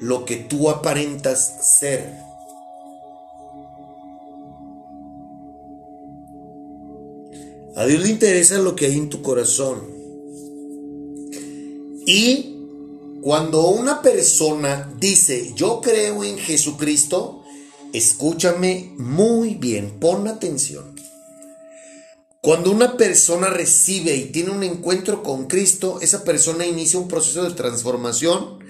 lo 0.00 0.24
que 0.24 0.36
tú 0.36 0.70
aparentas 0.70 1.78
ser. 1.78 2.14
A 7.74 7.84
Dios 7.84 8.00
le 8.04 8.10
interesa 8.10 8.60
lo 8.60 8.76
que 8.76 8.86
hay 8.86 8.96
en 8.96 9.08
tu 9.10 9.22
corazón. 9.22 9.82
Y 12.06 12.55
cuando 13.26 13.66
una 13.70 14.02
persona 14.02 14.88
dice, 15.00 15.52
yo 15.56 15.80
creo 15.80 16.22
en 16.22 16.38
Jesucristo, 16.38 17.42
escúchame 17.92 18.94
muy 18.98 19.56
bien, 19.56 19.98
pon 19.98 20.28
atención. 20.28 20.94
Cuando 22.40 22.70
una 22.70 22.96
persona 22.96 23.48
recibe 23.48 24.14
y 24.14 24.26
tiene 24.26 24.52
un 24.52 24.62
encuentro 24.62 25.24
con 25.24 25.48
Cristo, 25.48 25.98
esa 26.00 26.22
persona 26.22 26.66
inicia 26.66 27.00
un 27.00 27.08
proceso 27.08 27.42
de 27.42 27.56
transformación 27.56 28.60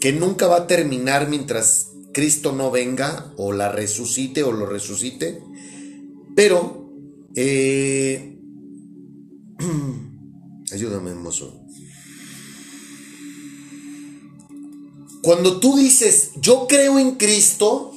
que 0.00 0.12
nunca 0.12 0.46
va 0.46 0.60
a 0.60 0.66
terminar 0.66 1.28
mientras 1.28 1.88
Cristo 2.14 2.52
no 2.52 2.70
venga 2.70 3.34
o 3.36 3.52
la 3.52 3.70
resucite 3.70 4.44
o 4.44 4.50
lo 4.50 4.64
resucite. 4.64 5.42
Pero, 6.34 6.90
eh, 7.34 8.38
ayúdame, 10.72 11.10
hermoso. 11.10 11.65
Cuando 15.26 15.58
tú 15.58 15.76
dices, 15.76 16.30
yo 16.36 16.68
creo 16.68 17.00
en 17.00 17.16
Cristo, 17.16 17.92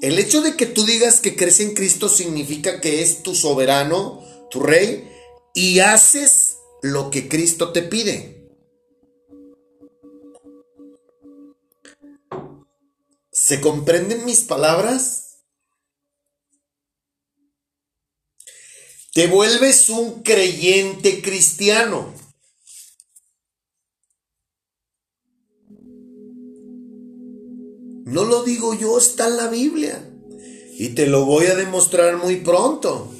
el 0.00 0.18
hecho 0.18 0.42
de 0.42 0.56
que 0.56 0.66
tú 0.66 0.84
digas 0.84 1.20
que 1.20 1.36
crees 1.36 1.60
en 1.60 1.74
Cristo 1.74 2.08
significa 2.08 2.80
que 2.80 3.02
es 3.02 3.22
tu 3.22 3.36
soberano, 3.36 4.20
tu 4.50 4.58
rey, 4.58 5.08
y 5.54 5.78
haces 5.78 6.56
lo 6.82 7.08
que 7.12 7.28
Cristo 7.28 7.70
te 7.70 7.82
pide. 7.82 8.50
¿Se 13.30 13.60
comprenden 13.60 14.24
mis 14.24 14.40
palabras? 14.40 15.38
Te 19.12 19.28
vuelves 19.28 19.88
un 19.88 20.24
creyente 20.24 21.22
cristiano. 21.22 22.12
No 28.12 28.26
lo 28.26 28.44
digo 28.44 28.74
yo, 28.74 28.98
está 28.98 29.26
en 29.26 29.38
la 29.38 29.48
Biblia. 29.48 30.06
Y 30.76 30.90
te 30.90 31.06
lo 31.06 31.24
voy 31.24 31.46
a 31.46 31.54
demostrar 31.54 32.18
muy 32.18 32.36
pronto. 32.36 33.10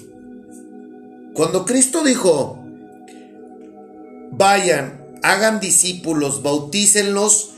Cuando 1.33 1.65
Cristo 1.65 2.05
dijo, 2.05 2.63
vayan, 4.33 5.17
hagan 5.23 5.61
discípulos, 5.61 6.43
bautícenlos, 6.43 7.53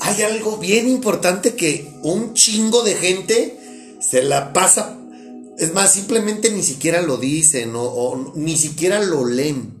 hay 0.00 0.22
algo 0.22 0.56
bien 0.56 0.88
importante 0.88 1.54
que 1.54 1.92
un 2.02 2.32
chingo 2.32 2.82
de 2.82 2.94
gente 2.94 3.96
se 4.00 4.22
la 4.22 4.54
pasa. 4.54 4.98
Es 5.58 5.74
más, 5.74 5.92
simplemente 5.92 6.50
ni 6.50 6.62
siquiera 6.62 7.02
lo 7.02 7.18
dicen 7.18 7.76
o, 7.76 7.82
o 7.82 8.32
ni 8.34 8.56
siquiera 8.56 9.02
lo 9.02 9.26
leen. 9.26 9.74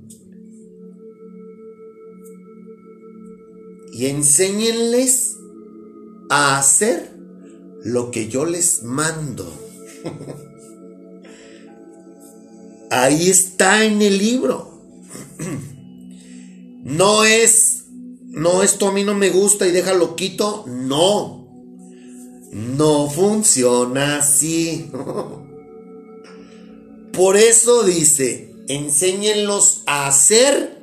Y 3.94 4.06
enséñenles 4.06 5.37
a 6.28 6.58
hacer 6.58 7.10
lo 7.84 8.10
que 8.10 8.28
yo 8.28 8.44
les 8.44 8.82
mando. 8.82 9.50
Ahí 12.90 13.28
está 13.28 13.84
en 13.84 14.02
el 14.02 14.18
libro. 14.18 14.82
No 16.80 17.24
es, 17.24 17.84
no, 18.28 18.62
esto 18.62 18.88
a 18.88 18.92
mí 18.92 19.04
no 19.04 19.12
me 19.12 19.28
gusta 19.28 19.66
y 19.66 19.72
déjalo 19.72 20.16
quito. 20.16 20.64
No. 20.66 21.38
No 22.50 23.10
funciona 23.10 24.18
así. 24.18 24.90
Por 27.12 27.36
eso 27.36 27.82
dice, 27.82 28.54
enséñenlos 28.68 29.82
a 29.86 30.06
hacer 30.06 30.82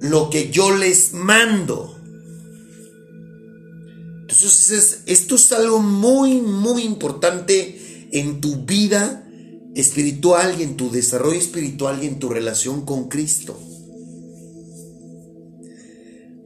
lo 0.00 0.30
que 0.30 0.50
yo 0.50 0.74
les 0.74 1.12
mando. 1.12 1.98
Entonces, 4.32 5.02
esto 5.04 5.34
es 5.34 5.52
algo 5.52 5.80
muy, 5.80 6.40
muy 6.40 6.84
importante 6.84 8.08
en 8.12 8.40
tu 8.40 8.64
vida 8.64 9.28
espiritual 9.74 10.56
y 10.58 10.62
en 10.62 10.78
tu 10.78 10.90
desarrollo 10.90 11.38
espiritual 11.38 12.02
y 12.02 12.06
en 12.06 12.18
tu 12.18 12.30
relación 12.30 12.86
con 12.86 13.08
Cristo. 13.08 13.60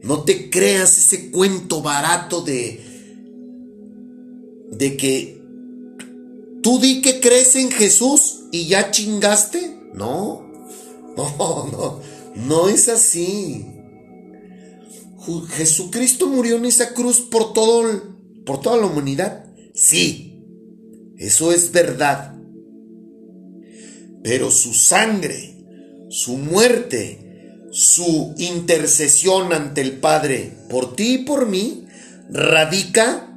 No 0.03 0.23
te 0.25 0.49
creas 0.49 0.97
ese 0.97 1.31
cuento 1.31 1.81
barato 1.81 2.41
de 2.41 2.83
de 4.71 4.97
que 4.97 5.41
tú 6.61 6.79
di 6.79 7.01
que 7.01 7.21
crees 7.21 7.55
en 7.55 7.71
Jesús 7.71 8.41
y 8.51 8.67
ya 8.67 8.91
chingaste. 8.91 9.79
No. 9.93 10.45
No, 11.17 11.67
no, 11.71 11.99
no 12.35 12.69
es 12.69 12.89
así. 12.89 13.76
Jesucristo 15.49 16.27
murió 16.27 16.55
en 16.57 16.65
esa 16.65 16.93
cruz 16.93 17.19
por 17.19 17.53
todo 17.53 18.17
por 18.45 18.61
toda 18.61 18.77
la 18.77 18.85
humanidad. 18.85 19.45
Sí. 19.73 20.41
Eso 21.17 21.51
es 21.51 21.71
verdad. 21.71 22.35
Pero 24.23 24.51
su 24.51 24.73
sangre, 24.73 25.55
su 26.09 26.37
muerte, 26.37 27.65
su 27.71 28.33
intercesión 28.37 29.51
ante 29.51 29.81
el 29.81 29.93
Padre 29.99 30.53
por 30.69 30.95
ti 30.95 31.15
y 31.15 31.17
por 31.19 31.47
mí 31.47 31.85
radica 32.29 33.33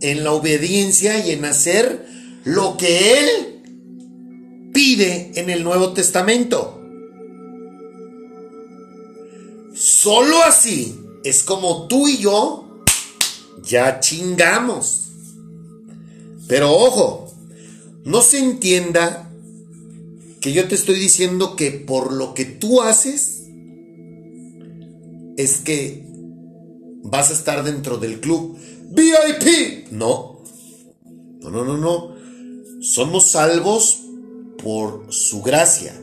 en 0.00 0.24
la 0.24 0.32
obediencia 0.32 1.26
y 1.26 1.32
en 1.32 1.44
hacer 1.44 2.06
lo 2.44 2.76
que 2.76 3.18
Él 3.18 4.70
pide 4.72 5.32
en 5.34 5.50
el 5.50 5.62
Nuevo 5.62 5.92
Testamento. 5.92 6.80
Solo 9.74 10.42
así 10.42 11.03
es 11.24 11.42
como 11.42 11.88
tú 11.88 12.06
y 12.06 12.18
yo 12.18 12.64
ya 13.64 14.00
chingamos. 14.00 15.08
Pero 16.46 16.70
ojo, 16.72 17.32
no 18.04 18.20
se 18.20 18.38
entienda 18.38 19.30
que 20.40 20.52
yo 20.52 20.68
te 20.68 20.74
estoy 20.74 20.98
diciendo 20.98 21.56
que 21.56 21.70
por 21.70 22.12
lo 22.12 22.34
que 22.34 22.44
tú 22.44 22.82
haces 22.82 23.44
es 25.38 25.58
que 25.58 26.04
vas 27.02 27.30
a 27.30 27.32
estar 27.32 27.64
dentro 27.64 27.96
del 27.96 28.20
club 28.20 28.58
VIP. 28.90 29.90
No, 29.90 30.42
no, 31.40 31.50
no, 31.50 31.64
no, 31.64 31.78
no. 31.78 32.14
Somos 32.82 33.30
salvos 33.30 34.02
por 34.62 35.06
su 35.10 35.40
gracia, 35.40 35.98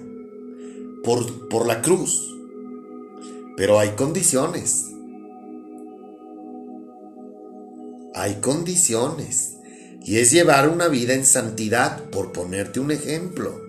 por, 1.03 1.47
por 1.47 1.67
la 1.67 1.83
cruz. 1.83 2.27
Pero 3.55 3.77
hay 3.77 3.89
condiciones. 3.89 4.90
Hay 8.21 8.35
condiciones. 8.35 9.53
Y 10.05 10.19
es 10.19 10.29
llevar 10.29 10.69
una 10.69 10.87
vida 10.89 11.15
en 11.15 11.25
santidad, 11.25 12.07
por 12.11 12.31
ponerte 12.31 12.79
un 12.79 12.91
ejemplo. 12.91 13.59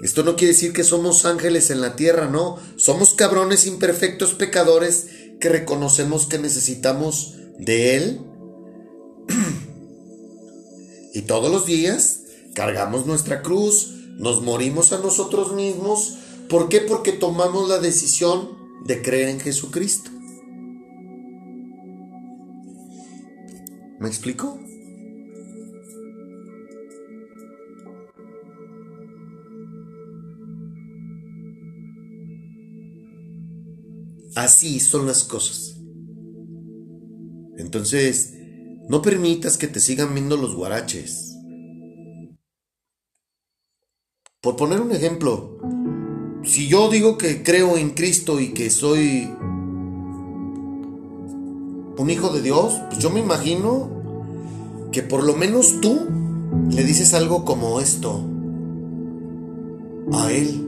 Esto 0.00 0.22
no 0.22 0.36
quiere 0.36 0.52
decir 0.52 0.72
que 0.72 0.84
somos 0.84 1.24
ángeles 1.24 1.70
en 1.70 1.80
la 1.80 1.96
tierra, 1.96 2.28
no. 2.28 2.56
Somos 2.76 3.14
cabrones 3.14 3.66
imperfectos 3.66 4.34
pecadores 4.34 5.08
que 5.40 5.48
reconocemos 5.48 6.26
que 6.26 6.38
necesitamos 6.38 7.34
de 7.58 7.96
Él. 7.96 8.20
y 11.12 11.22
todos 11.22 11.50
los 11.50 11.66
días 11.66 12.20
cargamos 12.54 13.06
nuestra 13.06 13.42
cruz, 13.42 13.90
nos 14.18 14.40
morimos 14.40 14.92
a 14.92 14.98
nosotros 14.98 15.52
mismos. 15.52 16.14
¿Por 16.48 16.68
qué? 16.68 16.80
Porque 16.80 17.10
tomamos 17.10 17.68
la 17.68 17.80
decisión 17.80 18.50
de 18.84 19.02
creer 19.02 19.30
en 19.30 19.40
Jesucristo. 19.40 20.12
¿Me 23.98 24.08
explico? 24.08 24.58
Así 34.34 34.80
son 34.80 35.06
las 35.06 35.24
cosas. 35.24 35.80
Entonces, 37.56 38.34
no 38.88 39.00
permitas 39.00 39.56
que 39.56 39.66
te 39.66 39.80
sigan 39.80 40.12
viendo 40.12 40.36
los 40.36 40.54
guaraches. 40.54 41.34
Por 44.42 44.56
poner 44.56 44.80
un 44.80 44.92
ejemplo, 44.92 45.58
si 46.44 46.68
yo 46.68 46.90
digo 46.90 47.16
que 47.16 47.42
creo 47.42 47.78
en 47.78 47.90
Cristo 47.90 48.38
y 48.38 48.52
que 48.52 48.68
soy 48.70 49.28
un 51.98 52.10
hijo 52.10 52.30
de 52.30 52.42
Dios, 52.42 52.80
pues 52.88 52.98
yo 52.98 53.10
me 53.10 53.20
imagino 53.20 53.88
que 54.92 55.02
por 55.02 55.24
lo 55.24 55.34
menos 55.34 55.80
tú 55.80 55.98
le 56.70 56.84
dices 56.84 57.14
algo 57.14 57.44
como 57.44 57.80
esto 57.80 58.20
a 60.12 60.30
él. 60.32 60.62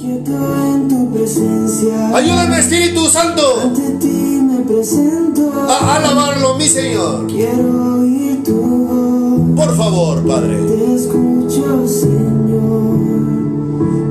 En 0.00 0.88
tu 0.88 1.12
presencia, 1.12 2.16
Ayúdame 2.16 2.58
Espíritu 2.58 3.06
Santo. 3.06 3.42
Ante 3.62 3.90
ti 3.98 4.06
me 4.06 4.60
presento, 4.60 5.52
a 5.68 5.96
alabarlo, 5.96 6.56
mi 6.56 6.66
Señor. 6.66 7.26
Quiero 7.26 8.00
oír 8.00 8.42
tu 8.44 9.54
Por 9.56 9.76
favor, 9.76 10.26
Padre. 10.26 10.56
Te 10.66 10.94
escucho, 10.94 11.86
Señor. 11.88 12.98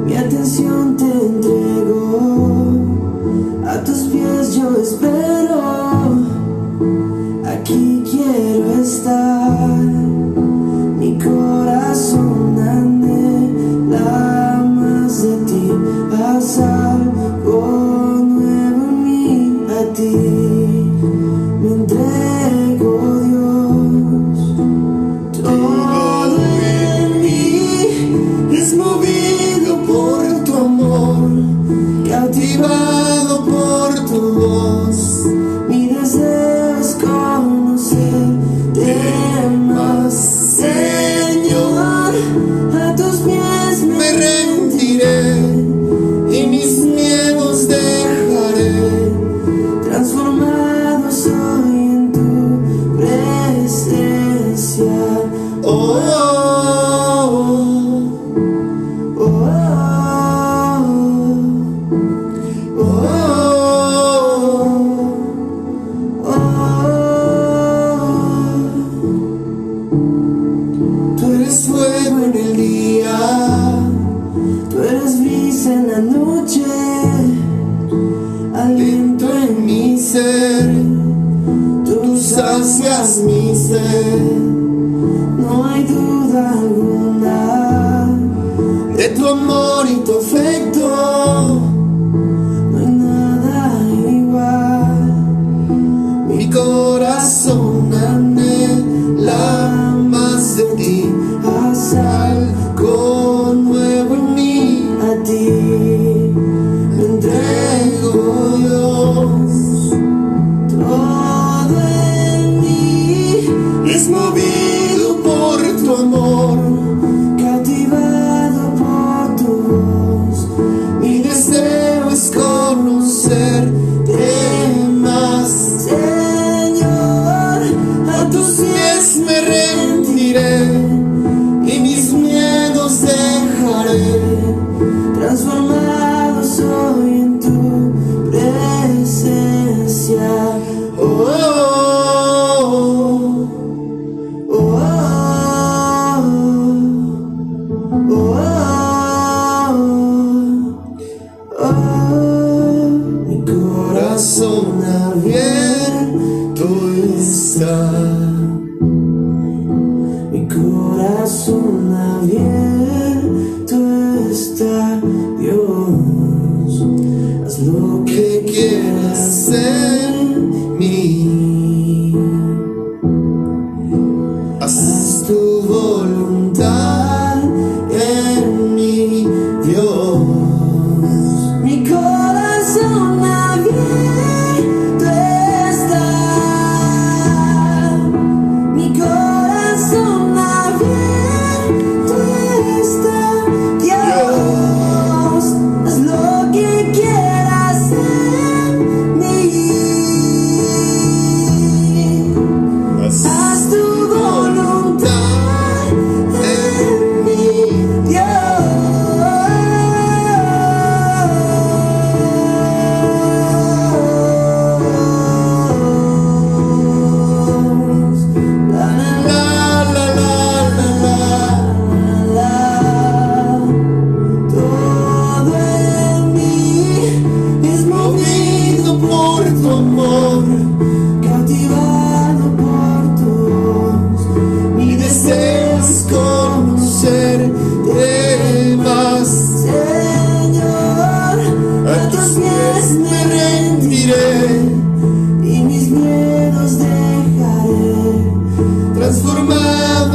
Mi 0.05 0.15
atención 0.15 0.97
te 0.97 1.05
entrego. 1.05 2.71
A 3.67 3.83
tus 3.83 3.99
pies 4.09 4.55
yo 4.55 4.75
espero 4.81 5.86
quiero 8.37 8.81
estar. 8.81 9.36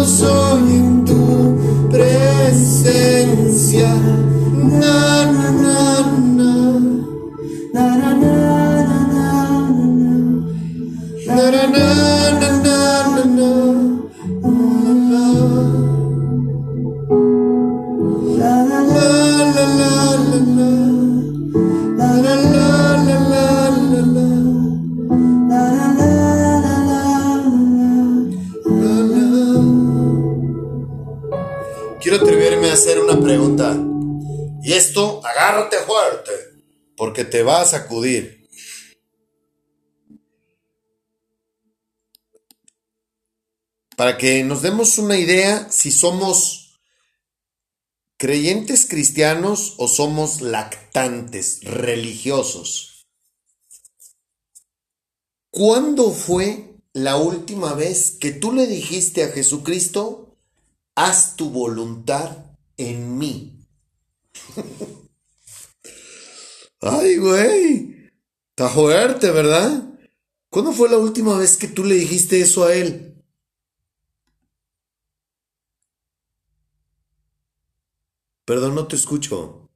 So. 0.03 0.27
soul. 0.27 0.52
Sacudir. 37.73 38.49
Para 43.97 44.17
que 44.17 44.45
nos 44.45 44.63
demos 44.63 44.99
una 44.99 45.19
idea 45.19 45.71
si 45.71 45.91
somos 45.91 46.81
creyentes 48.19 48.87
cristianos 48.87 49.75
o 49.79 49.89
somos 49.89 50.41
lactantes, 50.41 51.61
religiosos. 51.65 53.07
¿Cuándo 55.51 56.13
fue 56.13 56.79
la 56.93 57.17
última 57.17 57.75
vez 57.75 58.13
que 58.13 58.33
tú 58.33 58.53
le 58.53 58.67
dijiste 58.67 59.25
a 59.25 59.33
Jesucristo, 59.33 60.37
haz 60.95 61.37
tu 61.37 61.51
voluntad 61.51 62.57
en 62.77 63.19
mí? 63.19 63.67
Ay, 66.83 67.17
güey. 67.17 68.11
Está 68.51 68.69
fuerte, 68.69 69.31
¿verdad? 69.31 69.85
¿Cuándo 70.51 70.73
fue 70.73 70.91
la 70.91 70.99
última 70.99 71.39
vez 71.39 71.57
que 71.57 71.69
tú 71.69 71.85
le 71.85 71.95
dijiste 71.95 72.41
eso 72.41 72.65
a 72.65 72.75
él? 72.75 73.25
Perdón, 78.45 78.75
no 78.75 78.87
te 78.89 78.97
escucho. 78.97 79.71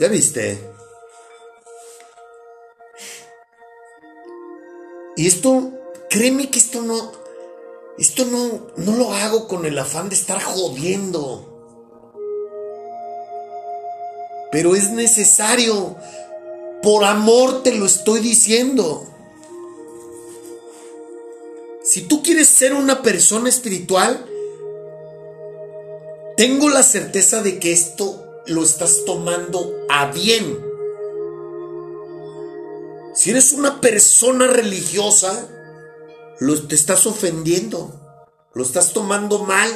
¿Ya 0.00 0.08
viste? 0.08 0.58
Y 5.16 5.26
esto, 5.26 5.72
créeme 6.10 6.50
que 6.50 6.58
esto 6.58 6.82
no, 6.82 7.12
esto 7.96 8.24
no, 8.24 8.66
no 8.76 8.96
lo 8.96 9.12
hago 9.12 9.48
con 9.48 9.64
el 9.64 9.78
afán 9.78 10.08
de 10.08 10.16
estar 10.16 10.42
jodiendo. 10.42 11.57
Pero 14.50 14.74
es 14.74 14.90
necesario. 14.90 15.96
Por 16.82 17.04
amor 17.04 17.62
te 17.62 17.74
lo 17.74 17.86
estoy 17.86 18.20
diciendo. 18.20 19.06
Si 21.82 22.02
tú 22.02 22.22
quieres 22.22 22.48
ser 22.48 22.74
una 22.74 23.02
persona 23.02 23.48
espiritual, 23.48 24.26
tengo 26.36 26.68
la 26.68 26.82
certeza 26.82 27.42
de 27.42 27.58
que 27.58 27.72
esto 27.72 28.42
lo 28.46 28.62
estás 28.62 29.04
tomando 29.04 29.74
a 29.88 30.12
bien. 30.12 30.58
Si 33.14 33.30
eres 33.30 33.52
una 33.52 33.80
persona 33.80 34.46
religiosa, 34.46 35.48
lo 36.38 36.62
te 36.68 36.74
estás 36.74 37.06
ofendiendo, 37.06 37.92
lo 38.54 38.62
estás 38.62 38.92
tomando 38.92 39.40
mal. 39.40 39.68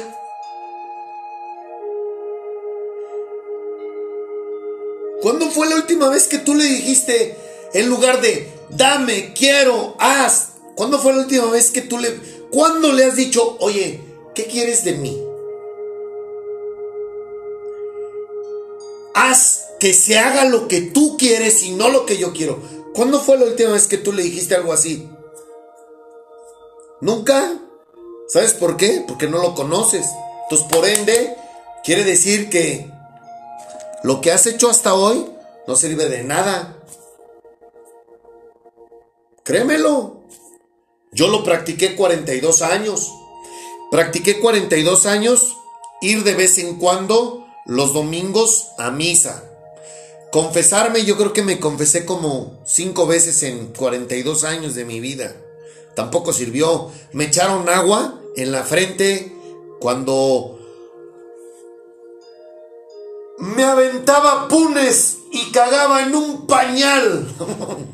¿Cuándo 5.23 5.49
fue 5.49 5.69
la 5.69 5.77
última 5.77 6.09
vez 6.09 6.27
que 6.27 6.37
tú 6.37 6.53
le 6.53 6.65
dijiste, 6.65 7.37
en 7.73 7.87
lugar 7.87 8.19
de 8.19 8.51
dame, 8.71 9.33
quiero, 9.33 9.95
haz? 9.97 10.49
¿Cuándo 10.75 10.99
fue 10.99 11.13
la 11.13 11.19
última 11.19 11.49
vez 11.49 11.71
que 11.71 11.81
tú 11.81 11.97
le... 11.97 12.13
¿Cuándo 12.51 12.91
le 12.91 13.05
has 13.05 13.15
dicho, 13.15 13.55
oye, 13.61 14.01
¿qué 14.35 14.47
quieres 14.47 14.83
de 14.83 14.91
mí? 14.91 15.17
Haz 19.15 19.63
que 19.79 19.93
se 19.93 20.19
haga 20.19 20.43
lo 20.43 20.67
que 20.67 20.81
tú 20.81 21.15
quieres 21.15 21.63
y 21.63 21.71
no 21.71 21.87
lo 21.87 22.05
que 22.05 22.17
yo 22.17 22.33
quiero. 22.33 22.59
¿Cuándo 22.93 23.21
fue 23.21 23.37
la 23.37 23.45
última 23.45 23.71
vez 23.71 23.87
que 23.87 23.97
tú 23.97 24.11
le 24.11 24.23
dijiste 24.23 24.55
algo 24.55 24.73
así? 24.73 25.07
¿Nunca? 26.99 27.61
¿Sabes 28.27 28.53
por 28.55 28.75
qué? 28.75 29.05
Porque 29.07 29.27
no 29.27 29.37
lo 29.37 29.55
conoces. 29.55 30.05
Entonces, 30.43 30.67
por 30.69 30.85
ende, 30.85 31.33
quiere 31.85 32.03
decir 32.03 32.49
que 32.49 32.91
lo 34.03 34.21
que 34.21 34.31
has 34.31 34.45
hecho 34.47 34.69
hasta 34.69 34.93
hoy 34.93 35.25
no 35.67 35.75
sirve 35.75 36.09
de 36.09 36.23
nada. 36.23 36.77
Créemelo. 39.43 40.21
Yo 41.11 41.27
lo 41.27 41.43
practiqué 41.43 41.95
42 41.95 42.61
años. 42.61 43.11
Practiqué 43.91 44.39
42 44.39 45.05
años 45.05 45.55
ir 46.01 46.23
de 46.23 46.33
vez 46.33 46.57
en 46.57 46.79
cuando 46.79 47.45
los 47.65 47.93
domingos 47.93 48.67
a 48.77 48.91
misa. 48.91 49.43
Confesarme, 50.31 51.05
yo 51.05 51.15
creo 51.15 51.31
que 51.31 51.43
me 51.43 51.59
confesé 51.59 52.05
como 52.05 52.59
cinco 52.65 53.05
veces 53.05 53.43
en 53.43 53.67
42 53.67 54.43
años 54.43 54.75
de 54.75 54.83
mi 54.83 54.99
vida. 54.99 55.35
Tampoco 55.95 56.33
sirvió. 56.33 56.89
Me 57.11 57.25
echaron 57.25 57.69
agua 57.69 58.19
en 58.35 58.51
la 58.51 58.63
frente 58.63 59.31
cuando 59.79 60.59
me 63.39 63.63
aventaba 63.63 64.47
punes 64.47 65.17
y 65.31 65.51
cagaba 65.51 66.03
en 66.03 66.15
un 66.15 66.47
pañal. 66.47 67.27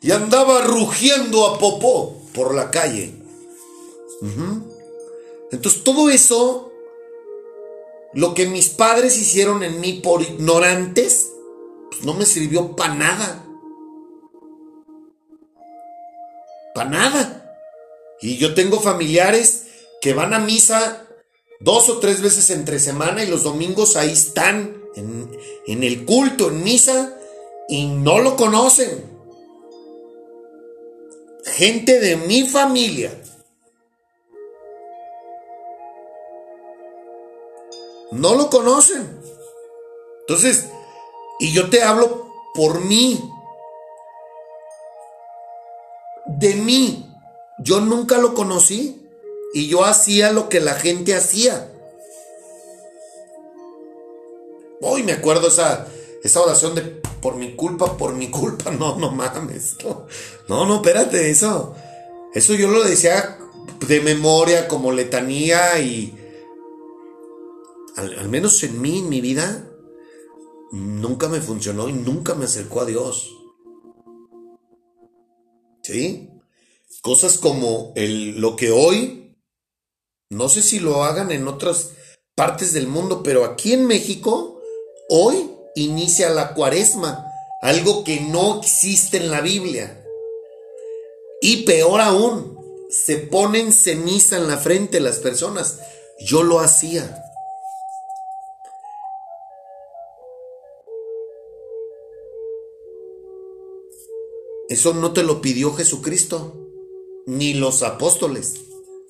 y 0.00 0.12
andaba 0.12 0.62
rugiendo 0.62 1.46
a 1.46 1.58
popó 1.58 2.20
por 2.34 2.54
la 2.54 2.70
calle. 2.70 3.14
Entonces 5.50 5.82
todo 5.82 6.10
eso, 6.10 6.72
lo 8.12 8.34
que 8.34 8.46
mis 8.46 8.68
padres 8.68 9.18
hicieron 9.18 9.62
en 9.62 9.80
mí 9.80 9.94
por 9.94 10.22
ignorantes, 10.22 11.30
pues 11.90 12.04
no 12.04 12.14
me 12.14 12.26
sirvió 12.26 12.76
para 12.76 12.94
nada. 12.94 13.44
Para 16.74 16.90
nada. 16.90 17.56
Y 18.20 18.36
yo 18.36 18.54
tengo 18.54 18.80
familiares 18.80 19.66
que 20.00 20.12
van 20.12 20.34
a 20.34 20.38
misa 20.38 21.06
dos 21.60 21.90
o 21.90 21.98
tres 21.98 22.22
veces 22.22 22.50
entre 22.50 22.80
semana 22.80 23.22
y 23.22 23.28
los 23.28 23.44
domingos 23.44 23.96
ahí 23.96 24.10
están 24.10 24.82
en, 24.96 25.82
el 25.84 26.04
culto, 26.04 26.48
en 26.48 26.64
misa, 26.64 27.16
y 27.68 27.86
no 27.86 28.18
lo 28.18 28.34
conocen. 28.34 29.08
Gente 31.44 32.00
de 32.00 32.16
mi 32.16 32.48
familia. 32.48 33.16
No 38.10 38.34
lo 38.34 38.50
conocen. 38.50 39.20
Entonces, 40.20 40.68
y 41.38 41.52
yo 41.52 41.70
te 41.70 41.82
hablo 41.82 42.32
por 42.54 42.84
mí. 42.84 43.20
De 46.26 46.54
mí. 46.54 47.06
Yo 47.58 47.80
nunca 47.80 48.18
lo 48.18 48.34
conocí. 48.34 48.99
Y 49.52 49.68
yo 49.68 49.84
hacía 49.84 50.32
lo 50.32 50.48
que 50.48 50.60
la 50.60 50.74
gente 50.74 51.14
hacía. 51.14 51.72
Hoy 54.80 55.02
me 55.02 55.12
acuerdo 55.12 55.48
esa, 55.48 55.86
esa 56.22 56.40
oración 56.40 56.74
de 56.74 56.82
por 57.20 57.36
mi 57.36 57.54
culpa, 57.54 57.96
por 57.96 58.14
mi 58.14 58.30
culpa. 58.30 58.70
No, 58.78 58.96
no 58.96 59.10
mames. 59.10 59.76
No, 59.84 60.06
no, 60.48 60.66
no 60.66 60.76
espérate, 60.76 61.30
eso. 61.30 61.74
Eso 62.34 62.54
yo 62.54 62.68
lo 62.68 62.84
decía 62.84 63.38
de 63.86 64.00
memoria 64.00 64.68
como 64.68 64.92
letanía 64.92 65.78
y 65.80 66.14
al, 67.96 68.18
al 68.18 68.28
menos 68.28 68.62
en 68.62 68.80
mí, 68.80 69.00
en 69.00 69.08
mi 69.08 69.20
vida, 69.20 69.68
nunca 70.70 71.28
me 71.28 71.40
funcionó 71.40 71.88
y 71.88 71.92
nunca 71.92 72.34
me 72.34 72.44
acercó 72.44 72.80
a 72.82 72.86
Dios. 72.86 73.36
¿Sí? 75.82 76.30
Cosas 77.02 77.38
como 77.38 77.92
el, 77.96 78.40
lo 78.40 78.56
que 78.56 78.70
hoy, 78.70 79.19
no 80.30 80.48
sé 80.48 80.62
si 80.62 80.78
lo 80.78 81.02
hagan 81.02 81.32
en 81.32 81.48
otras 81.48 81.90
partes 82.36 82.72
del 82.72 82.86
mundo, 82.86 83.22
pero 83.22 83.44
aquí 83.44 83.72
en 83.72 83.86
México, 83.86 84.62
hoy 85.08 85.50
inicia 85.74 86.30
la 86.30 86.54
cuaresma, 86.54 87.26
algo 87.62 88.04
que 88.04 88.20
no 88.20 88.60
existe 88.60 89.16
en 89.16 89.30
la 89.30 89.40
Biblia. 89.40 90.04
Y 91.42 91.64
peor 91.64 92.00
aún, 92.00 92.56
se 92.90 93.16
ponen 93.16 93.72
ceniza 93.72 94.36
en 94.36 94.46
la 94.46 94.56
frente 94.56 95.00
las 95.00 95.18
personas. 95.18 95.80
Yo 96.20 96.44
lo 96.44 96.60
hacía. 96.60 97.24
Eso 104.68 104.94
no 104.94 105.12
te 105.12 105.24
lo 105.24 105.40
pidió 105.40 105.74
Jesucristo, 105.74 106.56
ni 107.26 107.54
los 107.54 107.82
apóstoles. 107.82 108.54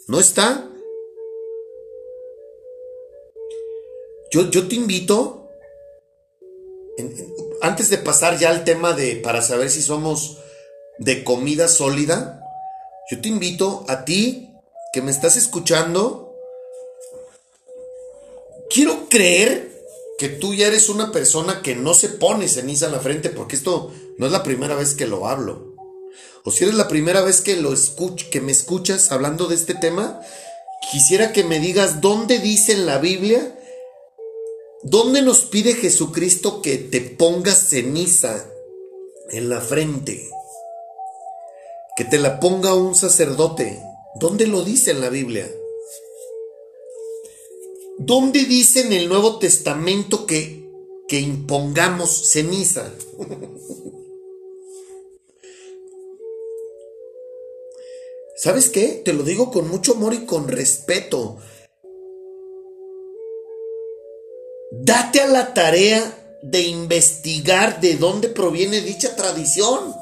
¿No 0.09 0.19
está? 0.19 0.70
Yo, 4.31 4.49
yo 4.51 4.69
te 4.69 4.77
invito, 4.77 5.51
antes 7.63 7.91
de 7.91 7.99
pasar 7.99 8.39
ya 8.39 8.51
al 8.51 8.65
tema 8.65 8.93
de 8.93 9.17
para 9.17 9.43
saber 9.43 9.71
si 9.71 9.83
somos 9.83 10.39
de 10.99 11.25
comida 11.25 11.67
sólida, 11.67 12.41
yo 13.11 13.21
te 13.21 13.29
invito 13.29 13.85
a 13.89 14.05
ti 14.05 14.51
que 14.93 15.03
me 15.03 15.11
estás 15.11 15.37
escuchando, 15.37 16.35
quiero 18.69 19.09
creer 19.09 19.71
que 20.19 20.29
tú 20.29 20.55
ya 20.55 20.67
eres 20.67 20.89
una 20.89 21.11
persona 21.13 21.63
que 21.63 21.75
no 21.75 21.95
se 21.95 22.09
pone 22.09 22.47
ceniza 22.47 22.87
en 22.87 22.93
la 22.93 23.01
frente, 23.01 23.31
porque 23.31 23.57
esto 23.57 23.93
no 24.19 24.27
es 24.27 24.33
la 24.33 24.43
primera 24.43 24.75
vez 24.75 24.95
que 24.95 25.07
lo 25.07 25.27
hablo. 25.27 25.75
O 26.45 26.51
si 26.51 26.65
eres 26.65 26.77
la 26.77 26.89
primera 26.89 27.23
vez 27.23 27.41
que 27.41 27.57
lo 27.57 27.75
que 28.31 28.41
me 28.41 28.53
escuchas 28.53 29.11
hablando 29.13 29.47
de 29.47 29.55
este 29.55 29.75
tema, 29.75 30.21
quisiera 30.93 31.33
que 31.33 31.43
me 31.45 31.59
digas 31.59 32.01
dónde 32.01 32.39
dice 32.39 32.73
en 32.73 32.87
la 32.87 32.99
Biblia, 32.99 33.57
dónde 34.83 35.23
nos 35.23 35.43
pide 35.43 35.75
Jesucristo 35.75 36.63
que 36.63 36.79
te 36.79 37.01
pongas 37.01 37.69
ceniza 37.69 38.51
en 39.31 39.49
la 39.49 39.61
frente, 39.61 40.29
que 41.97 42.05
te 42.05 42.19
la 42.19 42.41
ponga 42.41 42.75
un 42.75 42.95
sacerdote. 42.95 43.83
¿Dónde 44.17 44.47
lo 44.47 44.63
dice 44.63 44.91
en 44.91 45.01
la 45.01 45.09
Biblia? 45.09 45.49
¿Dónde 47.99 48.45
dice 48.45 48.81
en 48.81 48.93
el 48.93 49.09
Nuevo 49.09 49.39
Testamento 49.39 50.27
que, 50.27 50.69
que 51.07 51.21
impongamos 51.21 52.31
ceniza? 52.33 52.93
¿Sabes 58.37 58.71
qué? 58.71 59.03
Te 59.05 59.13
lo 59.13 59.23
digo 59.23 59.51
con 59.51 59.69
mucho 59.69 59.93
amor 59.93 60.15
y 60.15 60.25
con 60.25 60.49
respeto. 60.49 61.37
Date 64.71 65.21
a 65.21 65.27
la 65.27 65.53
tarea 65.53 66.17
de 66.43 66.63
investigar 66.63 67.81
de 67.81 67.97
dónde 67.97 68.29
proviene 68.29 68.81
dicha 68.81 69.17
tradición. 69.17 69.95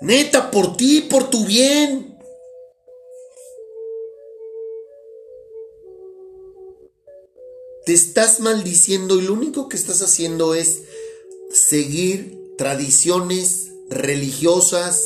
Neta, 0.00 0.50
por 0.50 0.76
ti, 0.76 1.00
por 1.00 1.30
tu 1.30 1.44
bien. 1.46 2.16
Te 7.86 7.94
estás 7.94 8.40
maldiciendo 8.40 9.18
y 9.18 9.22
lo 9.22 9.32
único 9.32 9.70
que 9.70 9.76
estás 9.78 10.02
haciendo 10.02 10.54
es 10.54 10.82
seguir 11.50 12.54
tradiciones 12.58 13.70
religiosas 13.88 15.02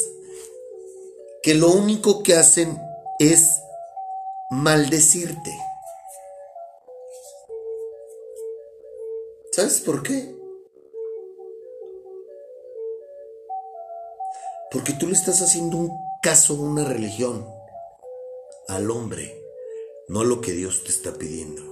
que 1.44 1.54
lo 1.54 1.70
único 1.70 2.24
que 2.24 2.34
hacen 2.34 2.76
es 3.20 3.61
maldecirte. 4.52 5.50
¿Sabes 9.50 9.80
por 9.80 10.02
qué? 10.02 10.36
Porque 14.70 14.92
tú 14.92 15.06
le 15.06 15.14
estás 15.14 15.40
haciendo 15.40 15.78
un 15.78 15.90
caso 16.22 16.54
a 16.54 16.60
una 16.60 16.84
religión, 16.84 17.48
al 18.68 18.90
hombre, 18.90 19.42
no 20.08 20.22
lo 20.22 20.42
que 20.42 20.52
Dios 20.52 20.84
te 20.84 20.90
está 20.90 21.14
pidiendo. 21.14 21.62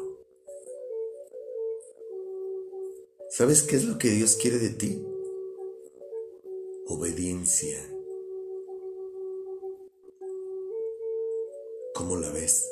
¿Sabes 3.29 3.63
qué 3.63 3.77
es 3.77 3.85
lo 3.85 3.99
que 3.99 4.09
Dios 4.09 4.37
quiere 4.37 4.59
de 4.59 4.71
ti? 4.71 5.07
obediencia. 6.87 7.90
¿Cómo 12.01 12.17
la 12.17 12.31
ves? 12.31 12.67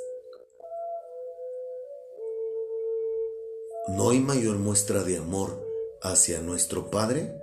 No 3.89 4.09
hay 4.09 4.21
mayor 4.21 4.57
muestra 4.57 5.05
de 5.05 5.19
amor 5.19 5.63
hacia 6.01 6.41
nuestro 6.41 6.91
Padre 6.91 7.35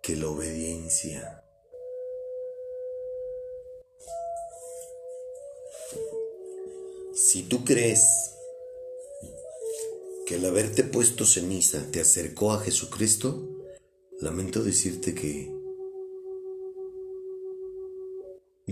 que 0.00 0.14
la 0.14 0.28
obediencia. 0.28 1.42
Si 7.14 7.42
tú 7.48 7.64
crees 7.64 8.36
que 10.24 10.36
el 10.36 10.46
haberte 10.46 10.84
puesto 10.84 11.26
ceniza 11.26 11.84
te 11.90 12.00
acercó 12.00 12.52
a 12.52 12.60
Jesucristo, 12.60 13.42
lamento 14.20 14.62
decirte 14.62 15.16
que 15.16 15.61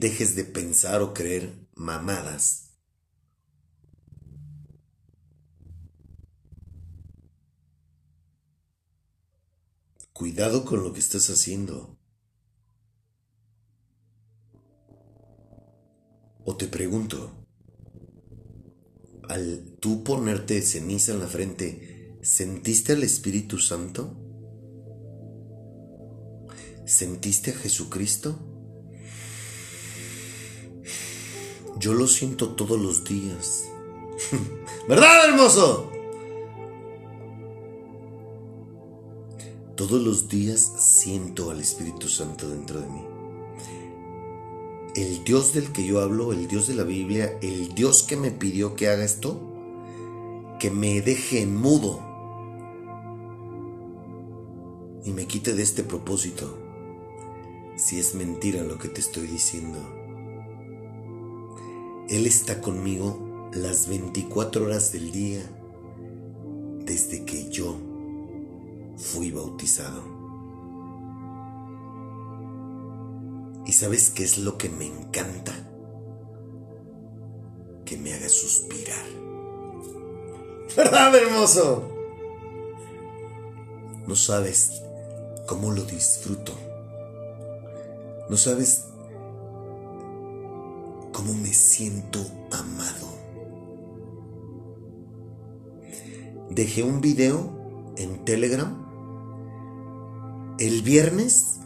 dejes 0.01 0.34
de 0.34 0.44
pensar 0.44 1.03
o 1.03 1.12
creer 1.12 1.68
mamadas. 1.74 2.70
Cuidado 10.14 10.64
con 10.64 10.82
lo 10.82 10.94
que 10.94 11.01
estás 11.01 11.28
haciendo. 11.28 11.98
O 16.44 16.57
te 16.57 16.66
pregunto, 16.66 17.46
al 19.28 19.76
tú 19.80 20.03
ponerte 20.03 20.62
ceniza 20.62 21.12
en 21.12 21.20
la 21.20 21.26
frente, 21.26 22.18
¿sentiste 22.22 22.94
al 22.94 23.03
Espíritu 23.03 23.59
Santo? 23.59 24.16
¿Sentiste 26.86 27.51
a 27.51 27.55
Jesucristo? 27.55 28.59
Yo 31.80 31.94
lo 31.94 32.06
siento 32.06 32.50
todos 32.50 32.78
los 32.78 33.04
días. 33.04 33.64
¿Verdad, 34.88 35.30
hermoso? 35.30 35.90
Todos 39.76 40.02
los 40.02 40.28
días 40.28 40.60
siento 40.78 41.50
al 41.50 41.58
Espíritu 41.58 42.06
Santo 42.06 42.50
dentro 42.50 42.80
de 42.80 42.86
mí. 42.86 43.00
El 44.94 45.24
Dios 45.24 45.54
del 45.54 45.72
que 45.72 45.86
yo 45.86 46.02
hablo, 46.02 46.34
el 46.34 46.48
Dios 46.48 46.66
de 46.66 46.74
la 46.74 46.82
Biblia, 46.82 47.38
el 47.40 47.74
Dios 47.74 48.02
que 48.02 48.18
me 48.18 48.30
pidió 48.30 48.76
que 48.76 48.88
haga 48.88 49.02
esto, 49.02 49.40
que 50.58 50.70
me 50.70 51.00
deje 51.00 51.46
mudo 51.46 51.98
y 55.02 55.12
me 55.12 55.26
quite 55.26 55.54
de 55.54 55.62
este 55.62 55.82
propósito, 55.82 56.58
si 57.76 57.98
es 57.98 58.14
mentira 58.14 58.64
lo 58.64 58.78
que 58.78 58.88
te 58.88 59.00
estoy 59.00 59.26
diciendo. 59.26 59.99
Él 62.11 62.26
está 62.26 62.61
conmigo 62.61 63.50
las 63.54 63.86
24 63.86 64.64
horas 64.64 64.90
del 64.90 65.12
día 65.12 65.40
desde 66.84 67.24
que 67.24 67.48
yo 67.50 67.76
fui 68.96 69.30
bautizado. 69.30 70.02
¿Y 73.64 73.72
sabes 73.72 74.11
qué 74.11 74.24
es 74.24 74.38
lo 74.38 74.58
que 74.58 74.68
me 74.70 74.86
encanta? 74.86 75.54
Que 77.84 77.96
me 77.96 78.12
haga 78.12 78.28
suspirar. 78.28 79.06
¿Verdad, 80.76 81.14
hermoso? 81.14 81.88
No 84.08 84.16
sabes 84.16 84.82
cómo 85.46 85.70
lo 85.70 85.84
disfruto. 85.84 86.54
No 88.28 88.36
sabes 88.36 88.89
cómo 91.20 91.34
me 91.34 91.52
siento 91.52 92.18
amado. 92.50 93.08
Dejé 96.48 96.82
un 96.82 97.02
video 97.02 97.92
en 97.98 98.24
Telegram 98.24 98.86
el 100.58 100.80
viernes. 100.80 101.58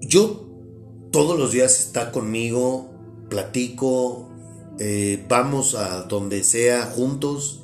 Yo 0.00 0.48
todos 1.12 1.38
los 1.38 1.52
días 1.52 1.78
está 1.78 2.10
conmigo, 2.10 2.90
platico, 3.28 4.28
eh, 4.80 5.24
vamos 5.28 5.76
a 5.76 6.02
donde 6.02 6.42
sea 6.42 6.86
juntos, 6.86 7.62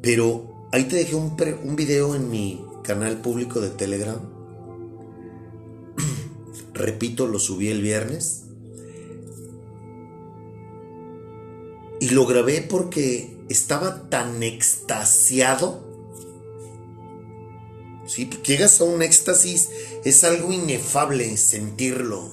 pero 0.00 0.68
ahí 0.72 0.84
te 0.84 0.96
dejé 0.96 1.16
un, 1.16 1.36
un 1.64 1.76
video 1.76 2.14
en 2.14 2.30
mi 2.30 2.64
canal 2.82 3.20
público 3.20 3.60
de 3.60 3.68
Telegram 3.68 4.37
Repito, 6.78 7.26
lo 7.26 7.38
subí 7.38 7.68
el 7.68 7.82
viernes. 7.82 8.44
Y 12.00 12.10
lo 12.10 12.24
grabé 12.26 12.62
porque 12.62 13.36
estaba 13.48 14.08
tan 14.08 14.42
extasiado. 14.42 15.84
¿Sí? 18.06 18.30
Llegas 18.46 18.80
a 18.80 18.84
un 18.84 19.02
éxtasis, 19.02 19.68
es 20.04 20.24
algo 20.24 20.52
inefable 20.52 21.36
sentirlo. 21.36 22.30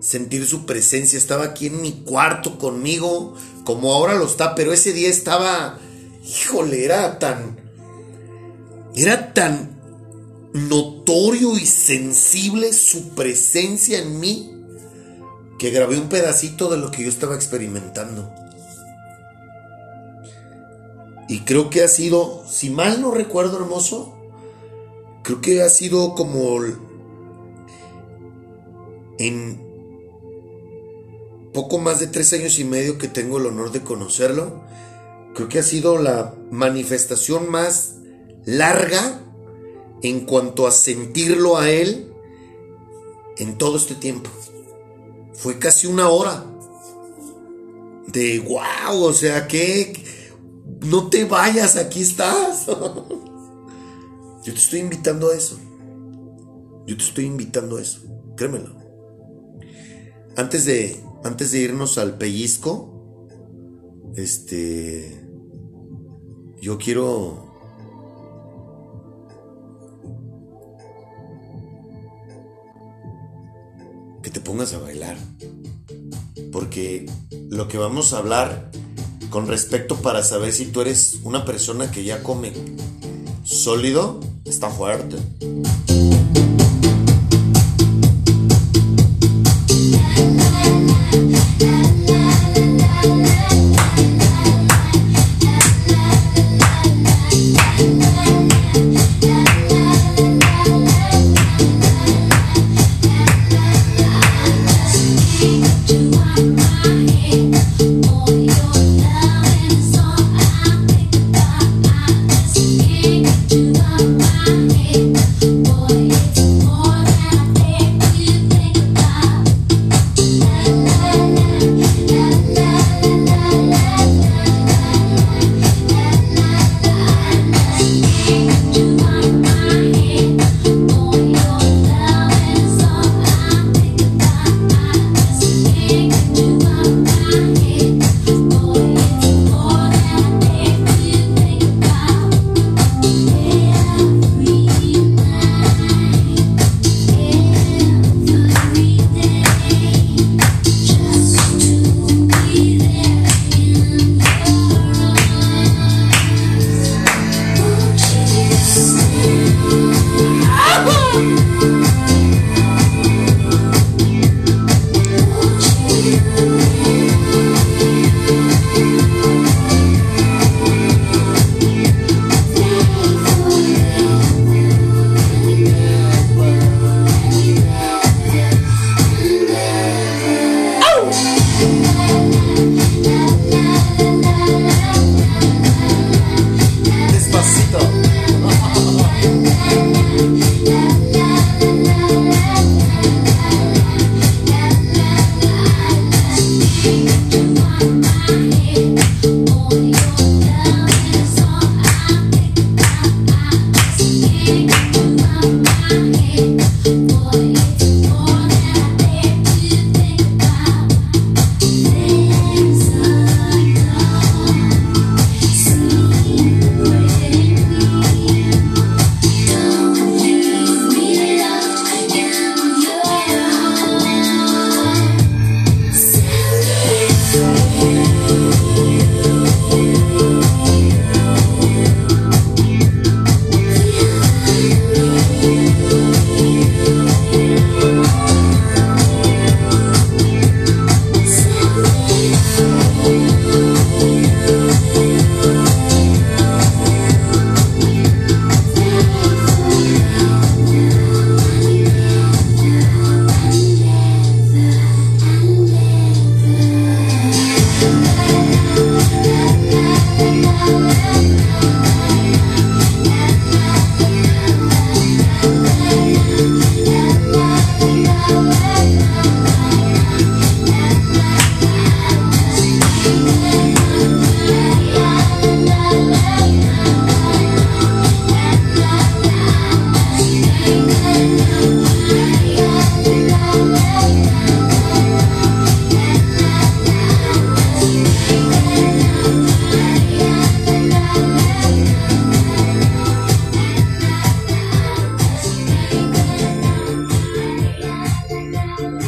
Sentir 0.00 0.44
su 0.46 0.66
presencia. 0.66 1.16
Estaba 1.16 1.44
aquí 1.44 1.68
en 1.68 1.80
mi 1.80 1.92
cuarto 2.02 2.58
conmigo, 2.58 3.34
como 3.64 3.94
ahora 3.94 4.14
lo 4.14 4.26
está, 4.26 4.54
pero 4.54 4.72
ese 4.72 4.92
día 4.92 5.08
estaba, 5.08 5.78
híjole, 6.24 6.84
era 6.84 7.18
tan, 7.18 7.58
era 8.94 9.32
tan 9.32 9.67
notorio 10.52 11.58
y 11.58 11.66
sensible 11.66 12.72
su 12.72 13.10
presencia 13.10 13.98
en 13.98 14.20
mí 14.20 14.54
que 15.58 15.70
grabé 15.70 15.98
un 15.98 16.08
pedacito 16.08 16.70
de 16.70 16.78
lo 16.78 16.90
que 16.90 17.02
yo 17.02 17.08
estaba 17.08 17.34
experimentando. 17.34 18.32
Y 21.28 21.40
creo 21.40 21.68
que 21.68 21.82
ha 21.82 21.88
sido, 21.88 22.44
si 22.48 22.70
mal 22.70 23.02
no 23.02 23.10
recuerdo 23.10 23.58
hermoso, 23.58 24.14
creo 25.22 25.40
que 25.40 25.62
ha 25.62 25.68
sido 25.68 26.14
como 26.14 26.58
en 29.18 29.68
poco 31.52 31.78
más 31.78 32.00
de 32.00 32.06
tres 32.06 32.32
años 32.32 32.58
y 32.58 32.64
medio 32.64 32.98
que 32.98 33.08
tengo 33.08 33.38
el 33.38 33.46
honor 33.46 33.72
de 33.72 33.82
conocerlo, 33.82 34.62
creo 35.34 35.48
que 35.48 35.58
ha 35.58 35.62
sido 35.62 35.98
la 35.98 36.34
manifestación 36.50 37.50
más 37.50 37.96
larga 38.46 39.27
en 40.02 40.20
cuanto 40.20 40.66
a 40.66 40.70
sentirlo 40.70 41.56
a 41.56 41.70
Él 41.70 42.12
en 43.36 43.58
todo 43.58 43.76
este 43.76 43.94
tiempo. 43.94 44.30
Fue 45.34 45.58
casi 45.58 45.86
una 45.86 46.08
hora. 46.08 46.44
De 48.06 48.40
wow, 48.40 49.02
o 49.02 49.12
sea 49.12 49.46
que 49.46 49.92
no 50.80 51.08
te 51.08 51.24
vayas, 51.24 51.76
aquí 51.76 52.02
estás. 52.02 52.66
Yo 54.44 54.54
te 54.54 54.60
estoy 54.60 54.80
invitando 54.80 55.30
a 55.30 55.36
eso. 55.36 55.58
Yo 56.86 56.96
te 56.96 57.02
estoy 57.02 57.26
invitando 57.26 57.76
a 57.76 57.82
eso. 57.82 58.00
Créemelo. 58.36 58.74
Antes 60.36 60.64
de, 60.64 60.98
antes 61.22 61.50
de 61.52 61.58
irnos 61.58 61.98
al 61.98 62.16
pellizco, 62.16 63.26
este, 64.16 65.22
yo 66.60 66.78
quiero 66.78 67.47
pongas 74.48 74.72
a 74.72 74.78
bailar. 74.78 75.18
Porque 76.50 77.04
lo 77.50 77.68
que 77.68 77.76
vamos 77.76 78.14
a 78.14 78.18
hablar 78.18 78.70
con 79.28 79.46
respecto 79.46 79.96
para 79.96 80.22
saber 80.24 80.54
si 80.54 80.64
tú 80.64 80.80
eres 80.80 81.18
una 81.22 81.44
persona 81.44 81.90
que 81.90 82.02
ya 82.02 82.22
come 82.22 82.54
sólido 83.44 84.20
está 84.46 84.70
fuerte. 84.70 85.18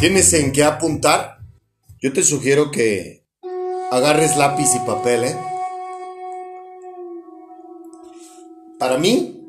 ¿Tienes 0.01 0.33
en 0.33 0.53
qué 0.53 0.65
apuntar? 0.65 1.41
Yo 2.01 2.15
te 2.15 2.23
sugiero 2.23 2.71
que 2.71 3.27
agarres 3.91 4.35
lápiz 4.39 4.75
y 4.75 4.79
papel, 4.87 5.25
¿eh? 5.25 5.37
Para 8.79 8.97
mí, 8.97 9.47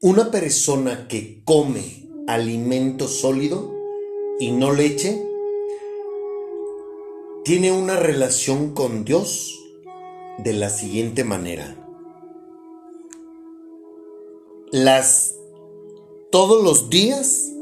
una 0.00 0.30
persona 0.30 1.08
que 1.08 1.42
come 1.44 2.08
alimento 2.28 3.08
sólido 3.08 3.74
y 4.38 4.52
no 4.52 4.70
leche 4.70 5.26
tiene 7.44 7.72
una 7.72 7.96
relación 7.96 8.74
con 8.74 9.04
Dios 9.04 9.58
de 10.38 10.52
la 10.52 10.70
siguiente 10.70 11.24
manera. 11.24 11.74
Las 14.70 15.34
todos 16.30 16.62
los 16.62 16.90
días 16.90 17.54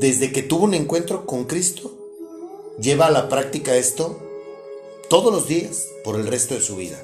desde 0.00 0.32
que 0.32 0.42
tuvo 0.42 0.64
un 0.64 0.74
encuentro 0.74 1.26
con 1.26 1.44
Cristo, 1.44 1.92
lleva 2.80 3.06
a 3.06 3.10
la 3.10 3.28
práctica 3.28 3.76
esto 3.76 4.18
todos 5.08 5.32
los 5.32 5.46
días 5.46 5.86
por 6.02 6.16
el 6.16 6.26
resto 6.26 6.54
de 6.54 6.60
su 6.60 6.76
vida. 6.76 7.00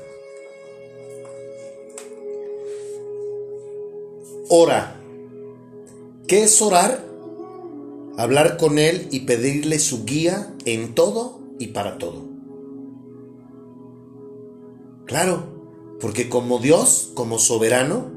Ora 4.49 4.97
¿Qué 6.26 6.42
es 6.42 6.61
orar? 6.61 7.05
Hablar 8.16 8.57
con 8.57 8.80
Él 8.80 9.07
y 9.12 9.20
pedirle 9.20 9.78
su 9.78 10.05
guía 10.05 10.53
en 10.64 10.97
todo 10.97 11.38
y 11.61 11.68
para 11.68 11.99
todo. 11.99 12.24
Claro, 15.05 15.44
porque 16.01 16.28
como 16.28 16.59
Dios, 16.59 17.11
como 17.14 17.38
soberano, 17.38 18.11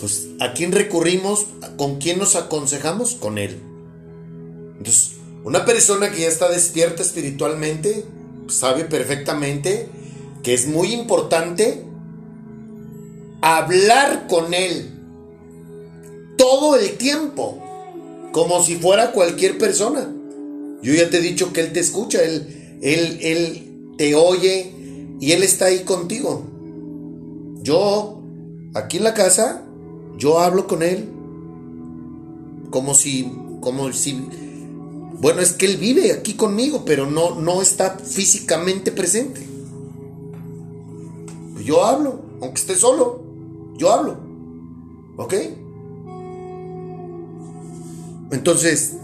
pues 0.00 0.28
¿a 0.38 0.52
quién 0.52 0.72
recurrimos? 0.72 1.46
¿Con 1.78 1.96
quién 1.96 2.18
nos 2.18 2.36
aconsejamos? 2.36 3.14
Con 3.14 3.38
Él. 3.38 3.58
Entonces, 4.78 5.12
una 5.44 5.64
persona 5.64 6.10
que 6.10 6.22
ya 6.22 6.28
está 6.28 6.50
despierta 6.50 7.02
espiritualmente 7.02 8.04
sabe 8.48 8.84
perfectamente 8.84 9.88
que 10.42 10.54
es 10.54 10.66
muy 10.66 10.92
importante 10.92 11.82
hablar 13.40 14.26
con 14.28 14.54
Él 14.54 14.90
todo 16.36 16.76
el 16.76 16.96
tiempo, 16.96 17.58
como 18.32 18.62
si 18.62 18.76
fuera 18.76 19.12
cualquier 19.12 19.58
persona. 19.58 20.12
Yo 20.82 20.94
ya 20.94 21.10
te 21.10 21.18
he 21.18 21.20
dicho 21.20 21.52
que 21.52 21.60
Él 21.62 21.72
te 21.72 21.80
escucha, 21.80 22.22
Él, 22.22 22.78
él, 22.82 23.18
él 23.22 23.94
te 23.96 24.14
oye 24.14 24.72
y 25.20 25.32
Él 25.32 25.42
está 25.42 25.66
ahí 25.66 25.80
contigo. 25.80 26.44
Yo, 27.62 28.22
aquí 28.74 28.98
en 28.98 29.04
la 29.04 29.14
casa, 29.14 29.64
yo 30.18 30.38
hablo 30.38 30.66
con 30.66 30.82
Él 30.82 31.08
como 32.70 32.94
si, 32.94 33.32
como 33.60 33.92
si, 33.92 34.22
bueno, 35.18 35.40
es 35.40 35.52
que 35.52 35.66
Él 35.66 35.78
vive 35.78 36.12
aquí 36.12 36.34
conmigo, 36.34 36.84
pero 36.84 37.10
no, 37.10 37.34
no 37.34 37.62
está 37.62 37.98
físicamente 37.98 38.92
presente. 38.92 39.46
Yo 41.64 41.84
hablo, 41.84 42.20
aunque 42.40 42.60
esté 42.60 42.76
solo, 42.76 43.22
yo 43.76 43.90
hablo. 43.90 44.18
¿Ok? 45.16 45.34
Entonces, 48.30 48.96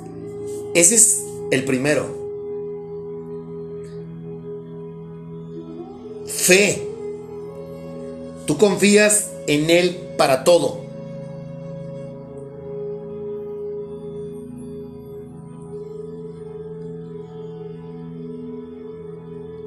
ese 0.74 0.94
es 0.94 1.22
el 1.50 1.64
primero. 1.64 2.06
Fe. 6.26 6.88
Tú 8.46 8.58
confías 8.58 9.30
en 9.46 9.70
Él 9.70 9.98
para 10.18 10.44
todo. 10.44 10.81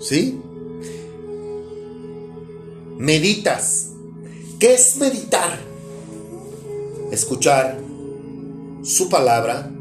¿Sí? 0.05 0.39
Meditas. 2.99 3.89
¿Qué 4.59 4.75
es 4.75 4.97
meditar? 4.97 5.57
Escuchar 7.11 7.79
su 8.83 9.09
palabra, 9.09 9.71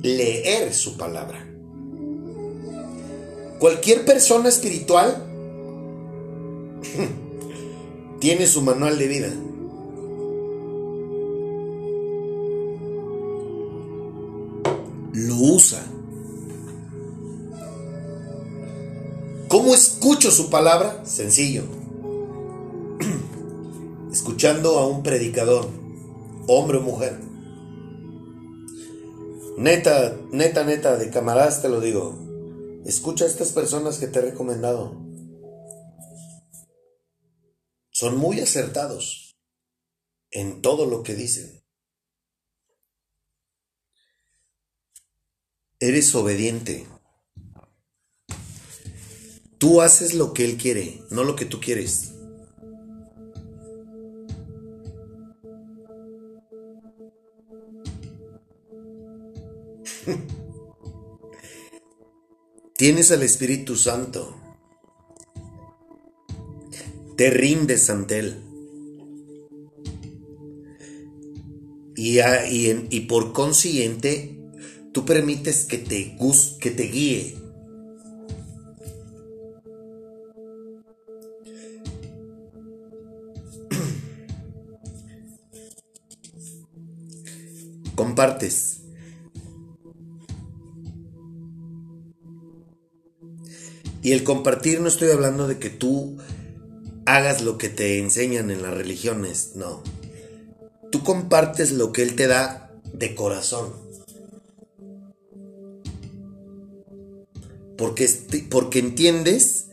leer 0.00 0.72
su 0.72 0.96
palabra. 0.96 1.44
Cualquier 3.58 4.04
persona 4.04 4.48
espiritual 4.48 5.26
tiene 8.20 8.46
su 8.46 8.62
manual 8.62 8.96
de 8.96 9.08
vida. 9.08 9.32
Lo 15.14 15.34
usa. 15.34 15.93
¿Cómo 19.54 19.72
escucho 19.72 20.32
su 20.32 20.50
palabra? 20.50 21.06
Sencillo. 21.06 21.62
Escuchando 24.12 24.80
a 24.80 24.88
un 24.88 25.04
predicador, 25.04 25.70
hombre 26.48 26.78
o 26.78 26.80
mujer. 26.80 27.20
Neta, 29.56 30.18
neta, 30.32 30.64
neta, 30.64 30.96
de 30.96 31.08
camaradas 31.08 31.62
te 31.62 31.68
lo 31.68 31.80
digo. 31.80 32.18
Escucha 32.84 33.26
a 33.26 33.28
estas 33.28 33.52
personas 33.52 33.98
que 33.98 34.08
te 34.08 34.18
he 34.18 34.22
recomendado. 34.22 35.00
Son 37.90 38.18
muy 38.18 38.40
acertados 38.40 39.36
en 40.32 40.62
todo 40.62 40.84
lo 40.84 41.04
que 41.04 41.14
dicen. 41.14 41.62
Eres 45.78 46.12
obediente. 46.16 46.88
Tú 49.64 49.80
haces 49.80 50.12
lo 50.12 50.34
que 50.34 50.44
Él 50.44 50.58
quiere, 50.58 51.00
no 51.08 51.24
lo 51.24 51.36
que 51.36 51.46
tú 51.46 51.58
quieres. 51.58 52.12
Tienes 62.76 63.10
al 63.10 63.22
Espíritu 63.22 63.76
Santo. 63.76 64.36
Te 67.16 67.30
rindes 67.30 67.88
ante 67.88 68.18
Él. 68.18 68.42
Y, 71.96 72.18
y, 72.20 73.00
por 73.08 73.32
consiguiente, 73.32 74.38
tú 74.92 75.06
permites 75.06 75.64
que 75.64 75.78
te, 75.78 76.18
que 76.60 76.70
te 76.70 76.82
guíe. 76.82 77.43
Compartes. 88.04 88.82
Y 94.02 94.12
el 94.12 94.22
compartir 94.24 94.82
no 94.82 94.88
estoy 94.88 95.10
hablando 95.10 95.48
de 95.48 95.58
que 95.58 95.70
tú 95.70 96.18
hagas 97.06 97.40
lo 97.40 97.56
que 97.56 97.70
te 97.70 97.98
enseñan 97.98 98.50
en 98.50 98.60
las 98.60 98.74
religiones, 98.74 99.52
no. 99.54 99.82
Tú 100.92 101.02
compartes 101.02 101.72
lo 101.72 101.92
que 101.92 102.02
Él 102.02 102.14
te 102.14 102.26
da 102.26 102.70
de 102.92 103.14
corazón. 103.14 103.72
Porque, 107.78 108.06
porque 108.50 108.80
entiendes 108.80 109.68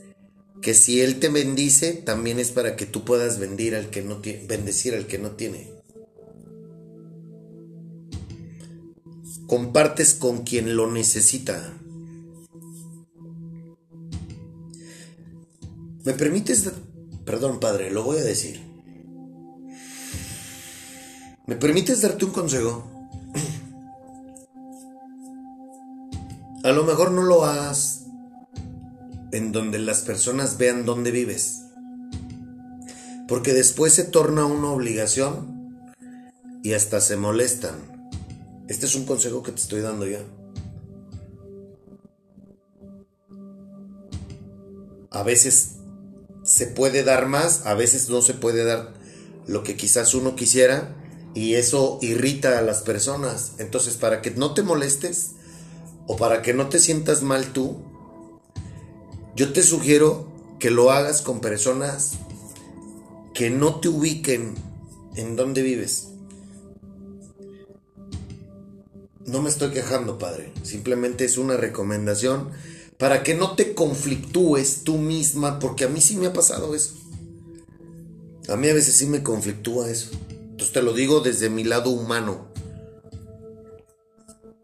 que 0.61 0.73
si 0.73 1.01
Él 1.01 1.19
te 1.19 1.27
bendice, 1.27 1.91
también 1.91 2.39
es 2.39 2.51
para 2.51 2.77
que 2.77 2.85
tú 2.85 3.03
puedas 3.03 3.39
al 3.75 3.89
que 3.89 4.01
no, 4.01 4.21
bendecir 4.47 4.95
al 4.95 5.07
que 5.07 5.17
no 5.17 5.31
tiene. 5.31 5.70
Compartes 9.51 10.13
con 10.13 10.43
quien 10.43 10.77
lo 10.77 10.89
necesita. 10.89 11.73
¿Me 16.05 16.13
permites? 16.13 16.71
Perdón, 17.25 17.59
padre, 17.59 17.91
lo 17.91 18.01
voy 18.01 18.19
a 18.19 18.23
decir. 18.23 18.61
¿Me 21.47 21.57
permites 21.57 22.01
darte 22.01 22.23
un 22.23 22.31
consejo? 22.31 22.89
A 26.63 26.71
lo 26.71 26.85
mejor 26.85 27.11
no 27.11 27.23
lo 27.23 27.43
hagas 27.43 28.05
en 29.33 29.51
donde 29.51 29.79
las 29.79 30.03
personas 30.03 30.57
vean 30.57 30.85
dónde 30.85 31.11
vives. 31.11 31.63
Porque 33.27 33.51
después 33.51 33.91
se 33.91 34.05
torna 34.05 34.45
una 34.45 34.69
obligación 34.69 35.83
y 36.63 36.71
hasta 36.71 37.01
se 37.01 37.17
molestan. 37.17 37.90
Este 38.71 38.85
es 38.85 38.95
un 38.95 39.03
consejo 39.03 39.43
que 39.43 39.51
te 39.51 39.59
estoy 39.59 39.81
dando 39.81 40.07
ya. 40.07 40.23
A 45.09 45.23
veces 45.23 45.71
se 46.45 46.67
puede 46.67 47.03
dar 47.03 47.27
más, 47.27 47.65
a 47.65 47.73
veces 47.73 48.07
no 48.07 48.21
se 48.21 48.33
puede 48.33 48.63
dar 48.63 48.93
lo 49.45 49.63
que 49.63 49.75
quizás 49.75 50.13
uno 50.13 50.37
quisiera 50.37 50.95
y 51.33 51.55
eso 51.55 51.99
irrita 52.01 52.59
a 52.59 52.61
las 52.61 52.81
personas. 52.81 53.55
Entonces, 53.57 53.97
para 53.97 54.21
que 54.21 54.31
no 54.31 54.53
te 54.53 54.63
molestes 54.63 55.31
o 56.07 56.15
para 56.15 56.41
que 56.41 56.53
no 56.53 56.69
te 56.69 56.79
sientas 56.79 57.23
mal 57.23 57.51
tú, 57.51 57.75
yo 59.35 59.51
te 59.51 59.63
sugiero 59.63 60.31
que 60.59 60.71
lo 60.71 60.91
hagas 60.91 61.21
con 61.21 61.41
personas 61.41 62.13
que 63.33 63.49
no 63.49 63.81
te 63.81 63.89
ubiquen 63.89 64.55
en 65.17 65.35
donde 65.35 65.61
vives. 65.61 66.10
No 69.25 69.41
me 69.41 69.49
estoy 69.49 69.71
quejando, 69.71 70.17
padre. 70.17 70.51
Simplemente 70.63 71.25
es 71.25 71.37
una 71.37 71.57
recomendación 71.57 72.49
para 72.97 73.23
que 73.23 73.35
no 73.35 73.55
te 73.55 73.73
conflictúes 73.73 74.83
tú 74.83 74.97
misma, 74.97 75.59
porque 75.59 75.85
a 75.85 75.87
mí 75.87 76.01
sí 76.01 76.17
me 76.17 76.27
ha 76.27 76.33
pasado 76.33 76.75
eso. 76.75 76.95
A 78.47 78.55
mí 78.55 78.69
a 78.69 78.73
veces 78.73 78.95
sí 78.95 79.05
me 79.05 79.23
conflictúa 79.23 79.89
eso. 79.89 80.11
Entonces 80.29 80.71
te 80.71 80.81
lo 80.81 80.93
digo 80.93 81.21
desde 81.21 81.49
mi 81.49 81.63
lado 81.63 81.89
humano. 81.89 82.47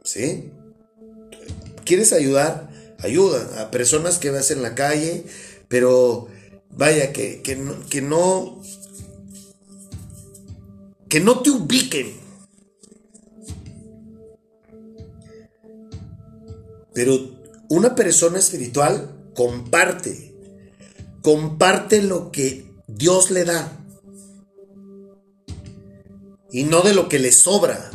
¿Sí? 0.03 0.51
¿Quieres 1.85 2.13
ayudar? 2.13 2.69
Ayuda 2.99 3.61
a 3.61 3.71
personas 3.71 4.17
que 4.17 4.31
ves 4.31 4.51
en 4.51 4.61
la 4.63 4.73
calle, 4.75 5.25
pero 5.67 6.27
vaya, 6.69 7.13
que, 7.13 7.41
que 7.41 7.55
no. 8.01 8.61
Que 11.07 11.19
no 11.21 11.39
te 11.39 11.51
ubiquen 11.51 12.26
Pero 16.97 17.15
una 17.69 17.93
persona 17.93 18.39
espiritual 18.39 19.29
comparte, 19.35 20.33
comparte 21.21 22.01
lo 22.01 22.31
que 22.31 22.73
Dios 22.87 23.29
le 23.29 23.45
da 23.45 23.85
y 26.51 26.63
no 26.63 26.81
de 26.81 26.95
lo 26.95 27.07
que 27.07 27.19
le 27.19 27.31
sobra. 27.31 27.91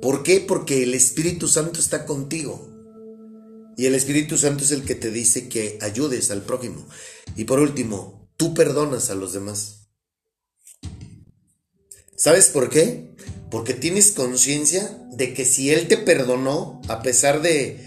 ¿Por 0.00 0.22
qué? 0.22 0.40
Porque 0.40 0.82
el 0.82 0.94
Espíritu 0.94 1.46
Santo 1.46 1.78
está 1.78 2.06
contigo. 2.06 2.70
Y 3.76 3.84
el 3.84 3.94
Espíritu 3.94 4.38
Santo 4.38 4.64
es 4.64 4.70
el 4.70 4.84
que 4.84 4.94
te 4.94 5.10
dice 5.10 5.50
que 5.50 5.78
ayudes 5.82 6.30
al 6.30 6.40
prójimo. 6.40 6.86
Y 7.36 7.44
por 7.44 7.60
último, 7.60 8.30
tú 8.38 8.54
perdonas 8.54 9.10
a 9.10 9.14
los 9.14 9.34
demás. 9.34 9.81
¿Sabes 12.22 12.50
por 12.50 12.70
qué? 12.70 13.16
Porque 13.50 13.74
tienes 13.74 14.12
conciencia 14.12 14.96
de 15.10 15.34
que 15.34 15.44
si 15.44 15.72
Él 15.72 15.88
te 15.88 15.96
perdonó, 15.96 16.80
a 16.86 17.02
pesar 17.02 17.42
de 17.42 17.80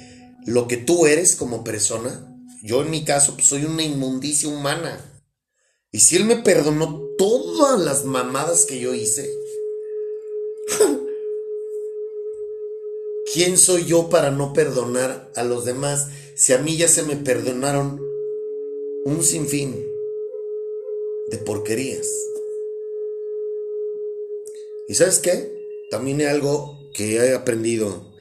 lo 0.46 0.68
que 0.68 0.76
tú 0.76 1.06
eres 1.06 1.38
como 1.38 1.64
persona, 1.64 2.36
yo 2.62 2.82
en 2.82 2.90
mi 2.92 3.06
caso 3.06 3.36
pues, 3.36 3.48
soy 3.48 3.64
una 3.64 3.84
inmundicia 3.84 4.50
humana. 4.50 5.00
Y 5.90 6.02
si 6.02 6.18
Él 6.18 6.26
me 6.26 6.36
perdonó 6.36 7.02
todas 7.18 7.80
las 7.80 8.04
mamadas 8.04 8.66
que 8.66 8.78
yo 8.78 8.94
hice, 8.94 9.26
¿quién 13.34 13.58
soy 13.58 13.86
yo 13.86 14.10
para 14.10 14.32
no 14.32 14.52
perdonar 14.52 15.32
a 15.38 15.46
los 15.46 15.64
demás 15.64 16.10
si 16.36 16.52
a 16.52 16.58
mí 16.58 16.76
ya 16.76 16.90
se 16.90 17.04
me 17.04 17.16
perdonaron 17.16 18.02
un 19.06 19.24
sinfín 19.24 19.82
de 21.32 21.38
porquerías? 21.38 22.35
¿Y 24.88 24.94
sabes 24.94 25.20
qué? 25.20 25.52
También 25.90 26.20
hay 26.20 26.28
algo 26.28 26.90
que 26.94 27.16
he 27.16 27.34
aprendido. 27.34 28.14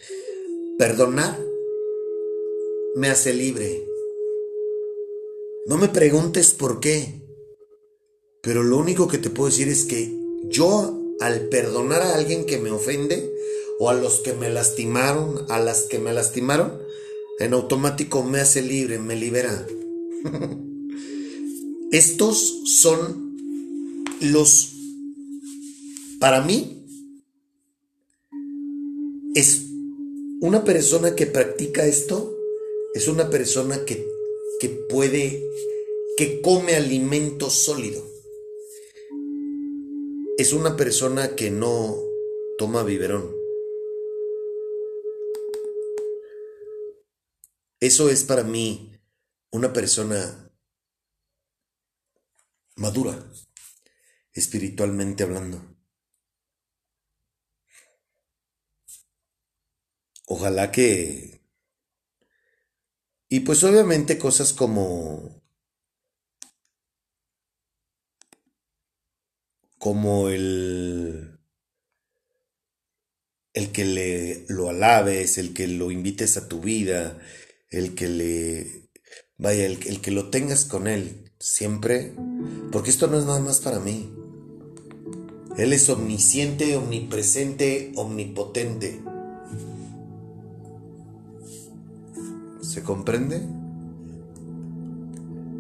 Perdonar 0.79 1.39
me 2.97 3.09
hace 3.09 3.35
libre. 3.35 3.87
No 5.67 5.77
me 5.77 5.89
preguntes 5.89 6.53
por 6.53 6.81
qué. 6.81 7.21
Pero 8.41 8.63
lo 8.63 8.79
único 8.79 9.09
que 9.09 9.19
te 9.19 9.31
puedo 9.31 9.51
decir 9.51 9.69
es 9.69 9.85
que 9.85 10.13
yo 10.45 11.01
al 11.21 11.49
perdonar 11.49 12.03
a 12.03 12.15
alguien 12.15 12.45
que 12.45 12.59
me 12.59 12.71
ofende 12.71 13.33
o 13.79 13.89
a 13.89 13.95
los 13.95 14.21
que 14.21 14.33
me 14.33 14.51
lastimaron, 14.51 15.47
a 15.51 15.61
las 15.61 15.83
que 15.83 15.99
me 15.99 16.13
lastimaron, 16.13 16.81
en 17.39 17.53
automático 17.53 18.23
me 18.23 18.41
hace 18.41 18.63
libre, 18.63 18.99
me 18.99 19.17
libera. 19.17 19.67
Estos 21.93 22.63
son 22.65 23.37
los 24.21 24.74
para 26.25 26.41
mí, 26.41 26.87
es 29.35 29.67
una 30.41 30.65
persona 30.65 31.15
que 31.15 31.27
practica 31.27 31.85
esto, 31.85 32.35
es 32.95 33.09
una 33.09 33.29
persona 33.29 33.85
que, 33.85 34.09
que 34.59 34.71
puede, 34.71 35.47
que 36.17 36.41
come 36.41 36.77
alimento 36.77 37.51
sólido. 37.51 38.03
Es 40.39 40.55
una 40.55 40.79
persona 40.79 41.37
que 41.37 41.51
no 41.51 41.95
toma 42.57 42.85
biberón. 42.85 43.31
Eso 47.81 48.09
es 48.09 48.25
para 48.25 48.45
mí 48.45 48.99
una 49.51 49.75
persona 49.75 50.51
madura, 52.77 53.31
espiritualmente 54.33 55.23
hablando. 55.23 55.74
Ojalá 60.27 60.71
que... 60.71 61.43
Y 63.29 63.41
pues 63.41 63.63
obviamente 63.65 64.19
cosas 64.19 64.53
como... 64.53 65.43
Como 69.79 70.29
el... 70.29 71.39
El 73.53 73.71
que 73.71 73.85
le 73.85 74.47
lo 74.49 74.69
alabes, 74.69 75.39
el 75.39 75.55
que 75.55 75.69
lo 75.69 75.91
invites 75.91 76.37
a 76.37 76.49
tu 76.49 76.61
vida, 76.61 77.19
el 77.71 77.95
que 77.95 78.09
le... 78.09 78.91
Vaya, 79.37 79.67
el, 79.67 79.79
el 79.87 80.01
que 80.01 80.11
lo 80.11 80.31
tengas 80.31 80.65
con 80.65 80.89
él 80.89 81.33
siempre, 81.39 82.15
porque 82.73 82.91
esto 82.91 83.07
no 83.07 83.19
es 83.19 83.27
nada 83.27 83.41
más 83.41 83.61
para 83.61 83.79
mí. 83.79 84.13
Él 85.57 85.73
es 85.73 85.89
omnisciente, 85.89 86.77
omnipresente, 86.77 87.93
omnipotente. 87.95 89.03
¿Se 92.75 92.83
comprende? 92.83 93.41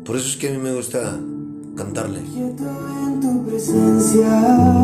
Por 0.04 0.16
eso 0.16 0.26
es 0.26 0.36
que 0.36 0.48
a 0.48 0.50
mí 0.50 0.58
me 0.58 0.74
gusta 0.74 1.16
cantarle. 1.76 2.18
Quieto 2.22 2.64
en 3.06 3.20
tu 3.20 3.44
presencia, 3.46 4.82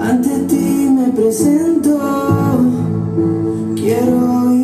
ante 0.00 0.40
ti 0.48 0.90
me 0.90 1.12
presento. 1.12 2.00
Quiero 3.76 4.59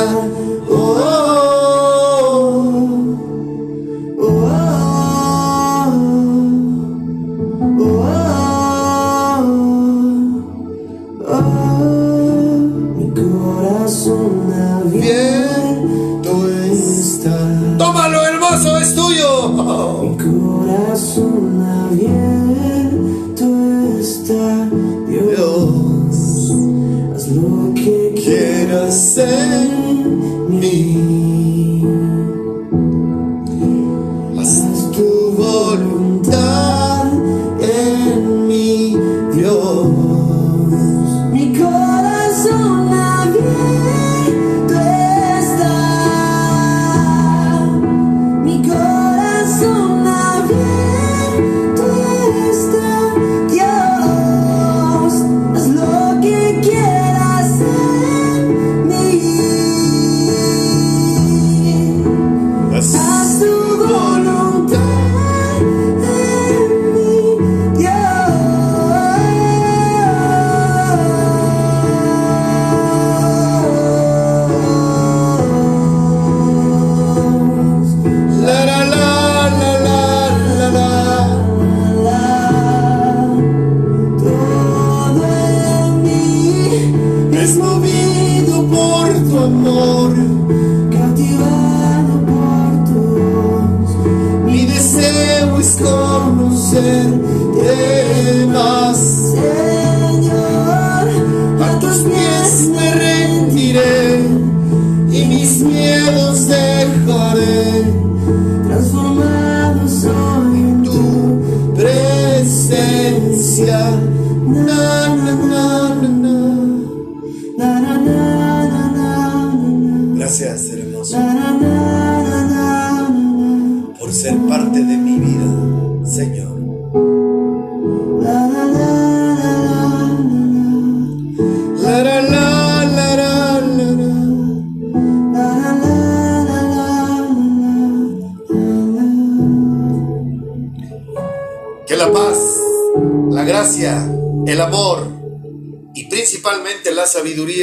presencia. 0.00 0.49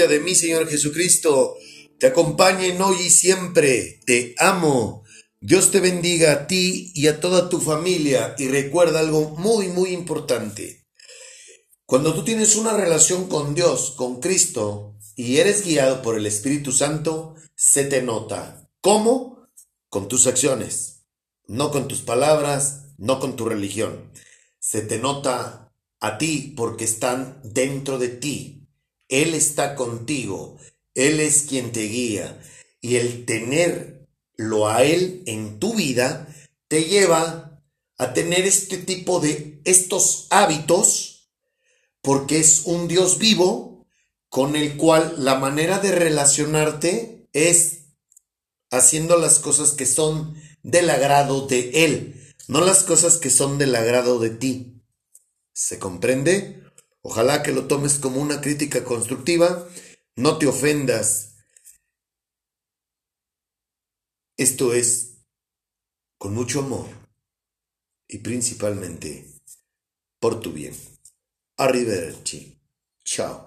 De 0.08 0.20
mi 0.20 0.36
Señor 0.36 0.68
Jesucristo 0.68 1.58
te 2.00 2.08
acompañen 2.08 2.82
hoy 2.82 2.98
y 3.08 3.10
siempre. 3.10 4.00
Te 4.06 4.36
amo. 4.38 5.04
Dios 5.40 5.72
te 5.72 5.80
bendiga 5.80 6.32
a 6.32 6.48
ti 6.48 6.92
y 6.94 7.08
a 7.08 7.20
toda 7.20 7.50
tu 7.50 7.60
familia 7.60 8.36
y 8.38 8.48
recuerda 8.48 9.00
algo 9.00 9.36
muy 9.38 9.68
muy 9.68 9.92
importante. 9.92 10.86
Cuando 11.86 12.14
tú 12.14 12.24
tienes 12.24 12.56
una 12.56 12.74
relación 12.74 13.28
con 13.30 13.56
Dios, 13.56 13.94
con 13.96 14.20
Cristo, 14.20 14.98
y 15.16 15.38
eres 15.38 15.66
guiado 15.66 16.02
por 16.02 16.18
el 16.18 16.26
Espíritu 16.26 16.72
Santo, 16.72 17.36
se 17.56 17.86
te 17.86 18.02
nota. 18.04 18.70
¿Cómo? 18.82 19.48
Con 19.90 20.08
tus 20.08 20.28
acciones, 20.28 21.06
no 21.48 21.72
con 21.72 21.88
tus 21.88 22.02
palabras, 22.02 22.94
no 22.98 23.20
con 23.20 23.36
tu 23.36 23.46
religión. 23.46 24.12
Se 24.60 24.82
te 24.82 25.00
nota 25.00 25.74
a 26.00 26.18
ti 26.18 26.54
porque 26.56 26.84
están 26.84 27.40
dentro 27.44 27.98
de 27.98 28.10
ti. 28.10 28.57
Él 29.10 29.34
está 29.34 29.76
contigo. 29.76 30.58
Él 30.94 31.20
es 31.20 31.44
quien 31.44 31.72
te 31.72 31.84
guía. 31.84 32.42
Y 32.82 32.96
el 32.96 33.26
tenerlo 33.26 34.68
a 34.68 34.84
Él 34.84 35.24
en 35.26 35.60
tu 35.60 35.76
vida 35.76 36.28
te 36.68 36.86
lleva 36.86 37.62
a 37.98 38.14
tener 38.14 38.46
este 38.46 38.78
tipo 38.78 39.20
de 39.20 39.62
estos 39.64 40.28
hábitos 40.30 41.32
porque 42.02 42.40
es 42.40 42.62
un 42.66 42.88
Dios 42.88 43.18
vivo 43.18 43.86
con 44.30 44.56
el 44.56 44.78
cual 44.78 45.16
la 45.18 45.36
manera 45.36 45.80
de 45.80 45.92
relacionarte 45.92 47.28
es 47.34 47.86
haciendo 48.72 49.18
las 49.18 49.40
cosas 49.40 49.72
que 49.72 49.86
son 49.86 50.36
del 50.64 50.90
agrado 50.90 51.48
de 51.48 51.86
Él, 51.86 52.34
no 52.48 52.62
las 52.62 52.84
cosas 52.84 53.18
que 53.18 53.30
son 53.30 53.58
del 53.58 53.76
agrado 53.76 54.20
de 54.20 54.30
ti. 54.30 54.84
¿Se 55.54 55.80
comprende? 55.80 56.64
Ojalá 57.10 57.42
que 57.42 57.54
lo 57.54 57.68
tomes 57.68 58.00
como 58.00 58.20
una 58.20 58.42
crítica 58.42 58.84
constructiva, 58.84 59.66
no 60.18 60.38
te 60.38 60.46
ofendas. 60.46 61.38
Esto 64.36 64.74
es 64.74 65.24
con 66.18 66.34
mucho 66.34 66.60
amor 66.60 66.90
y 68.10 68.18
principalmente 68.18 69.26
por 70.20 70.42
tu 70.42 70.52
bien. 70.52 70.76
Arrivederci. 71.56 72.60
Ciao. 73.06 73.47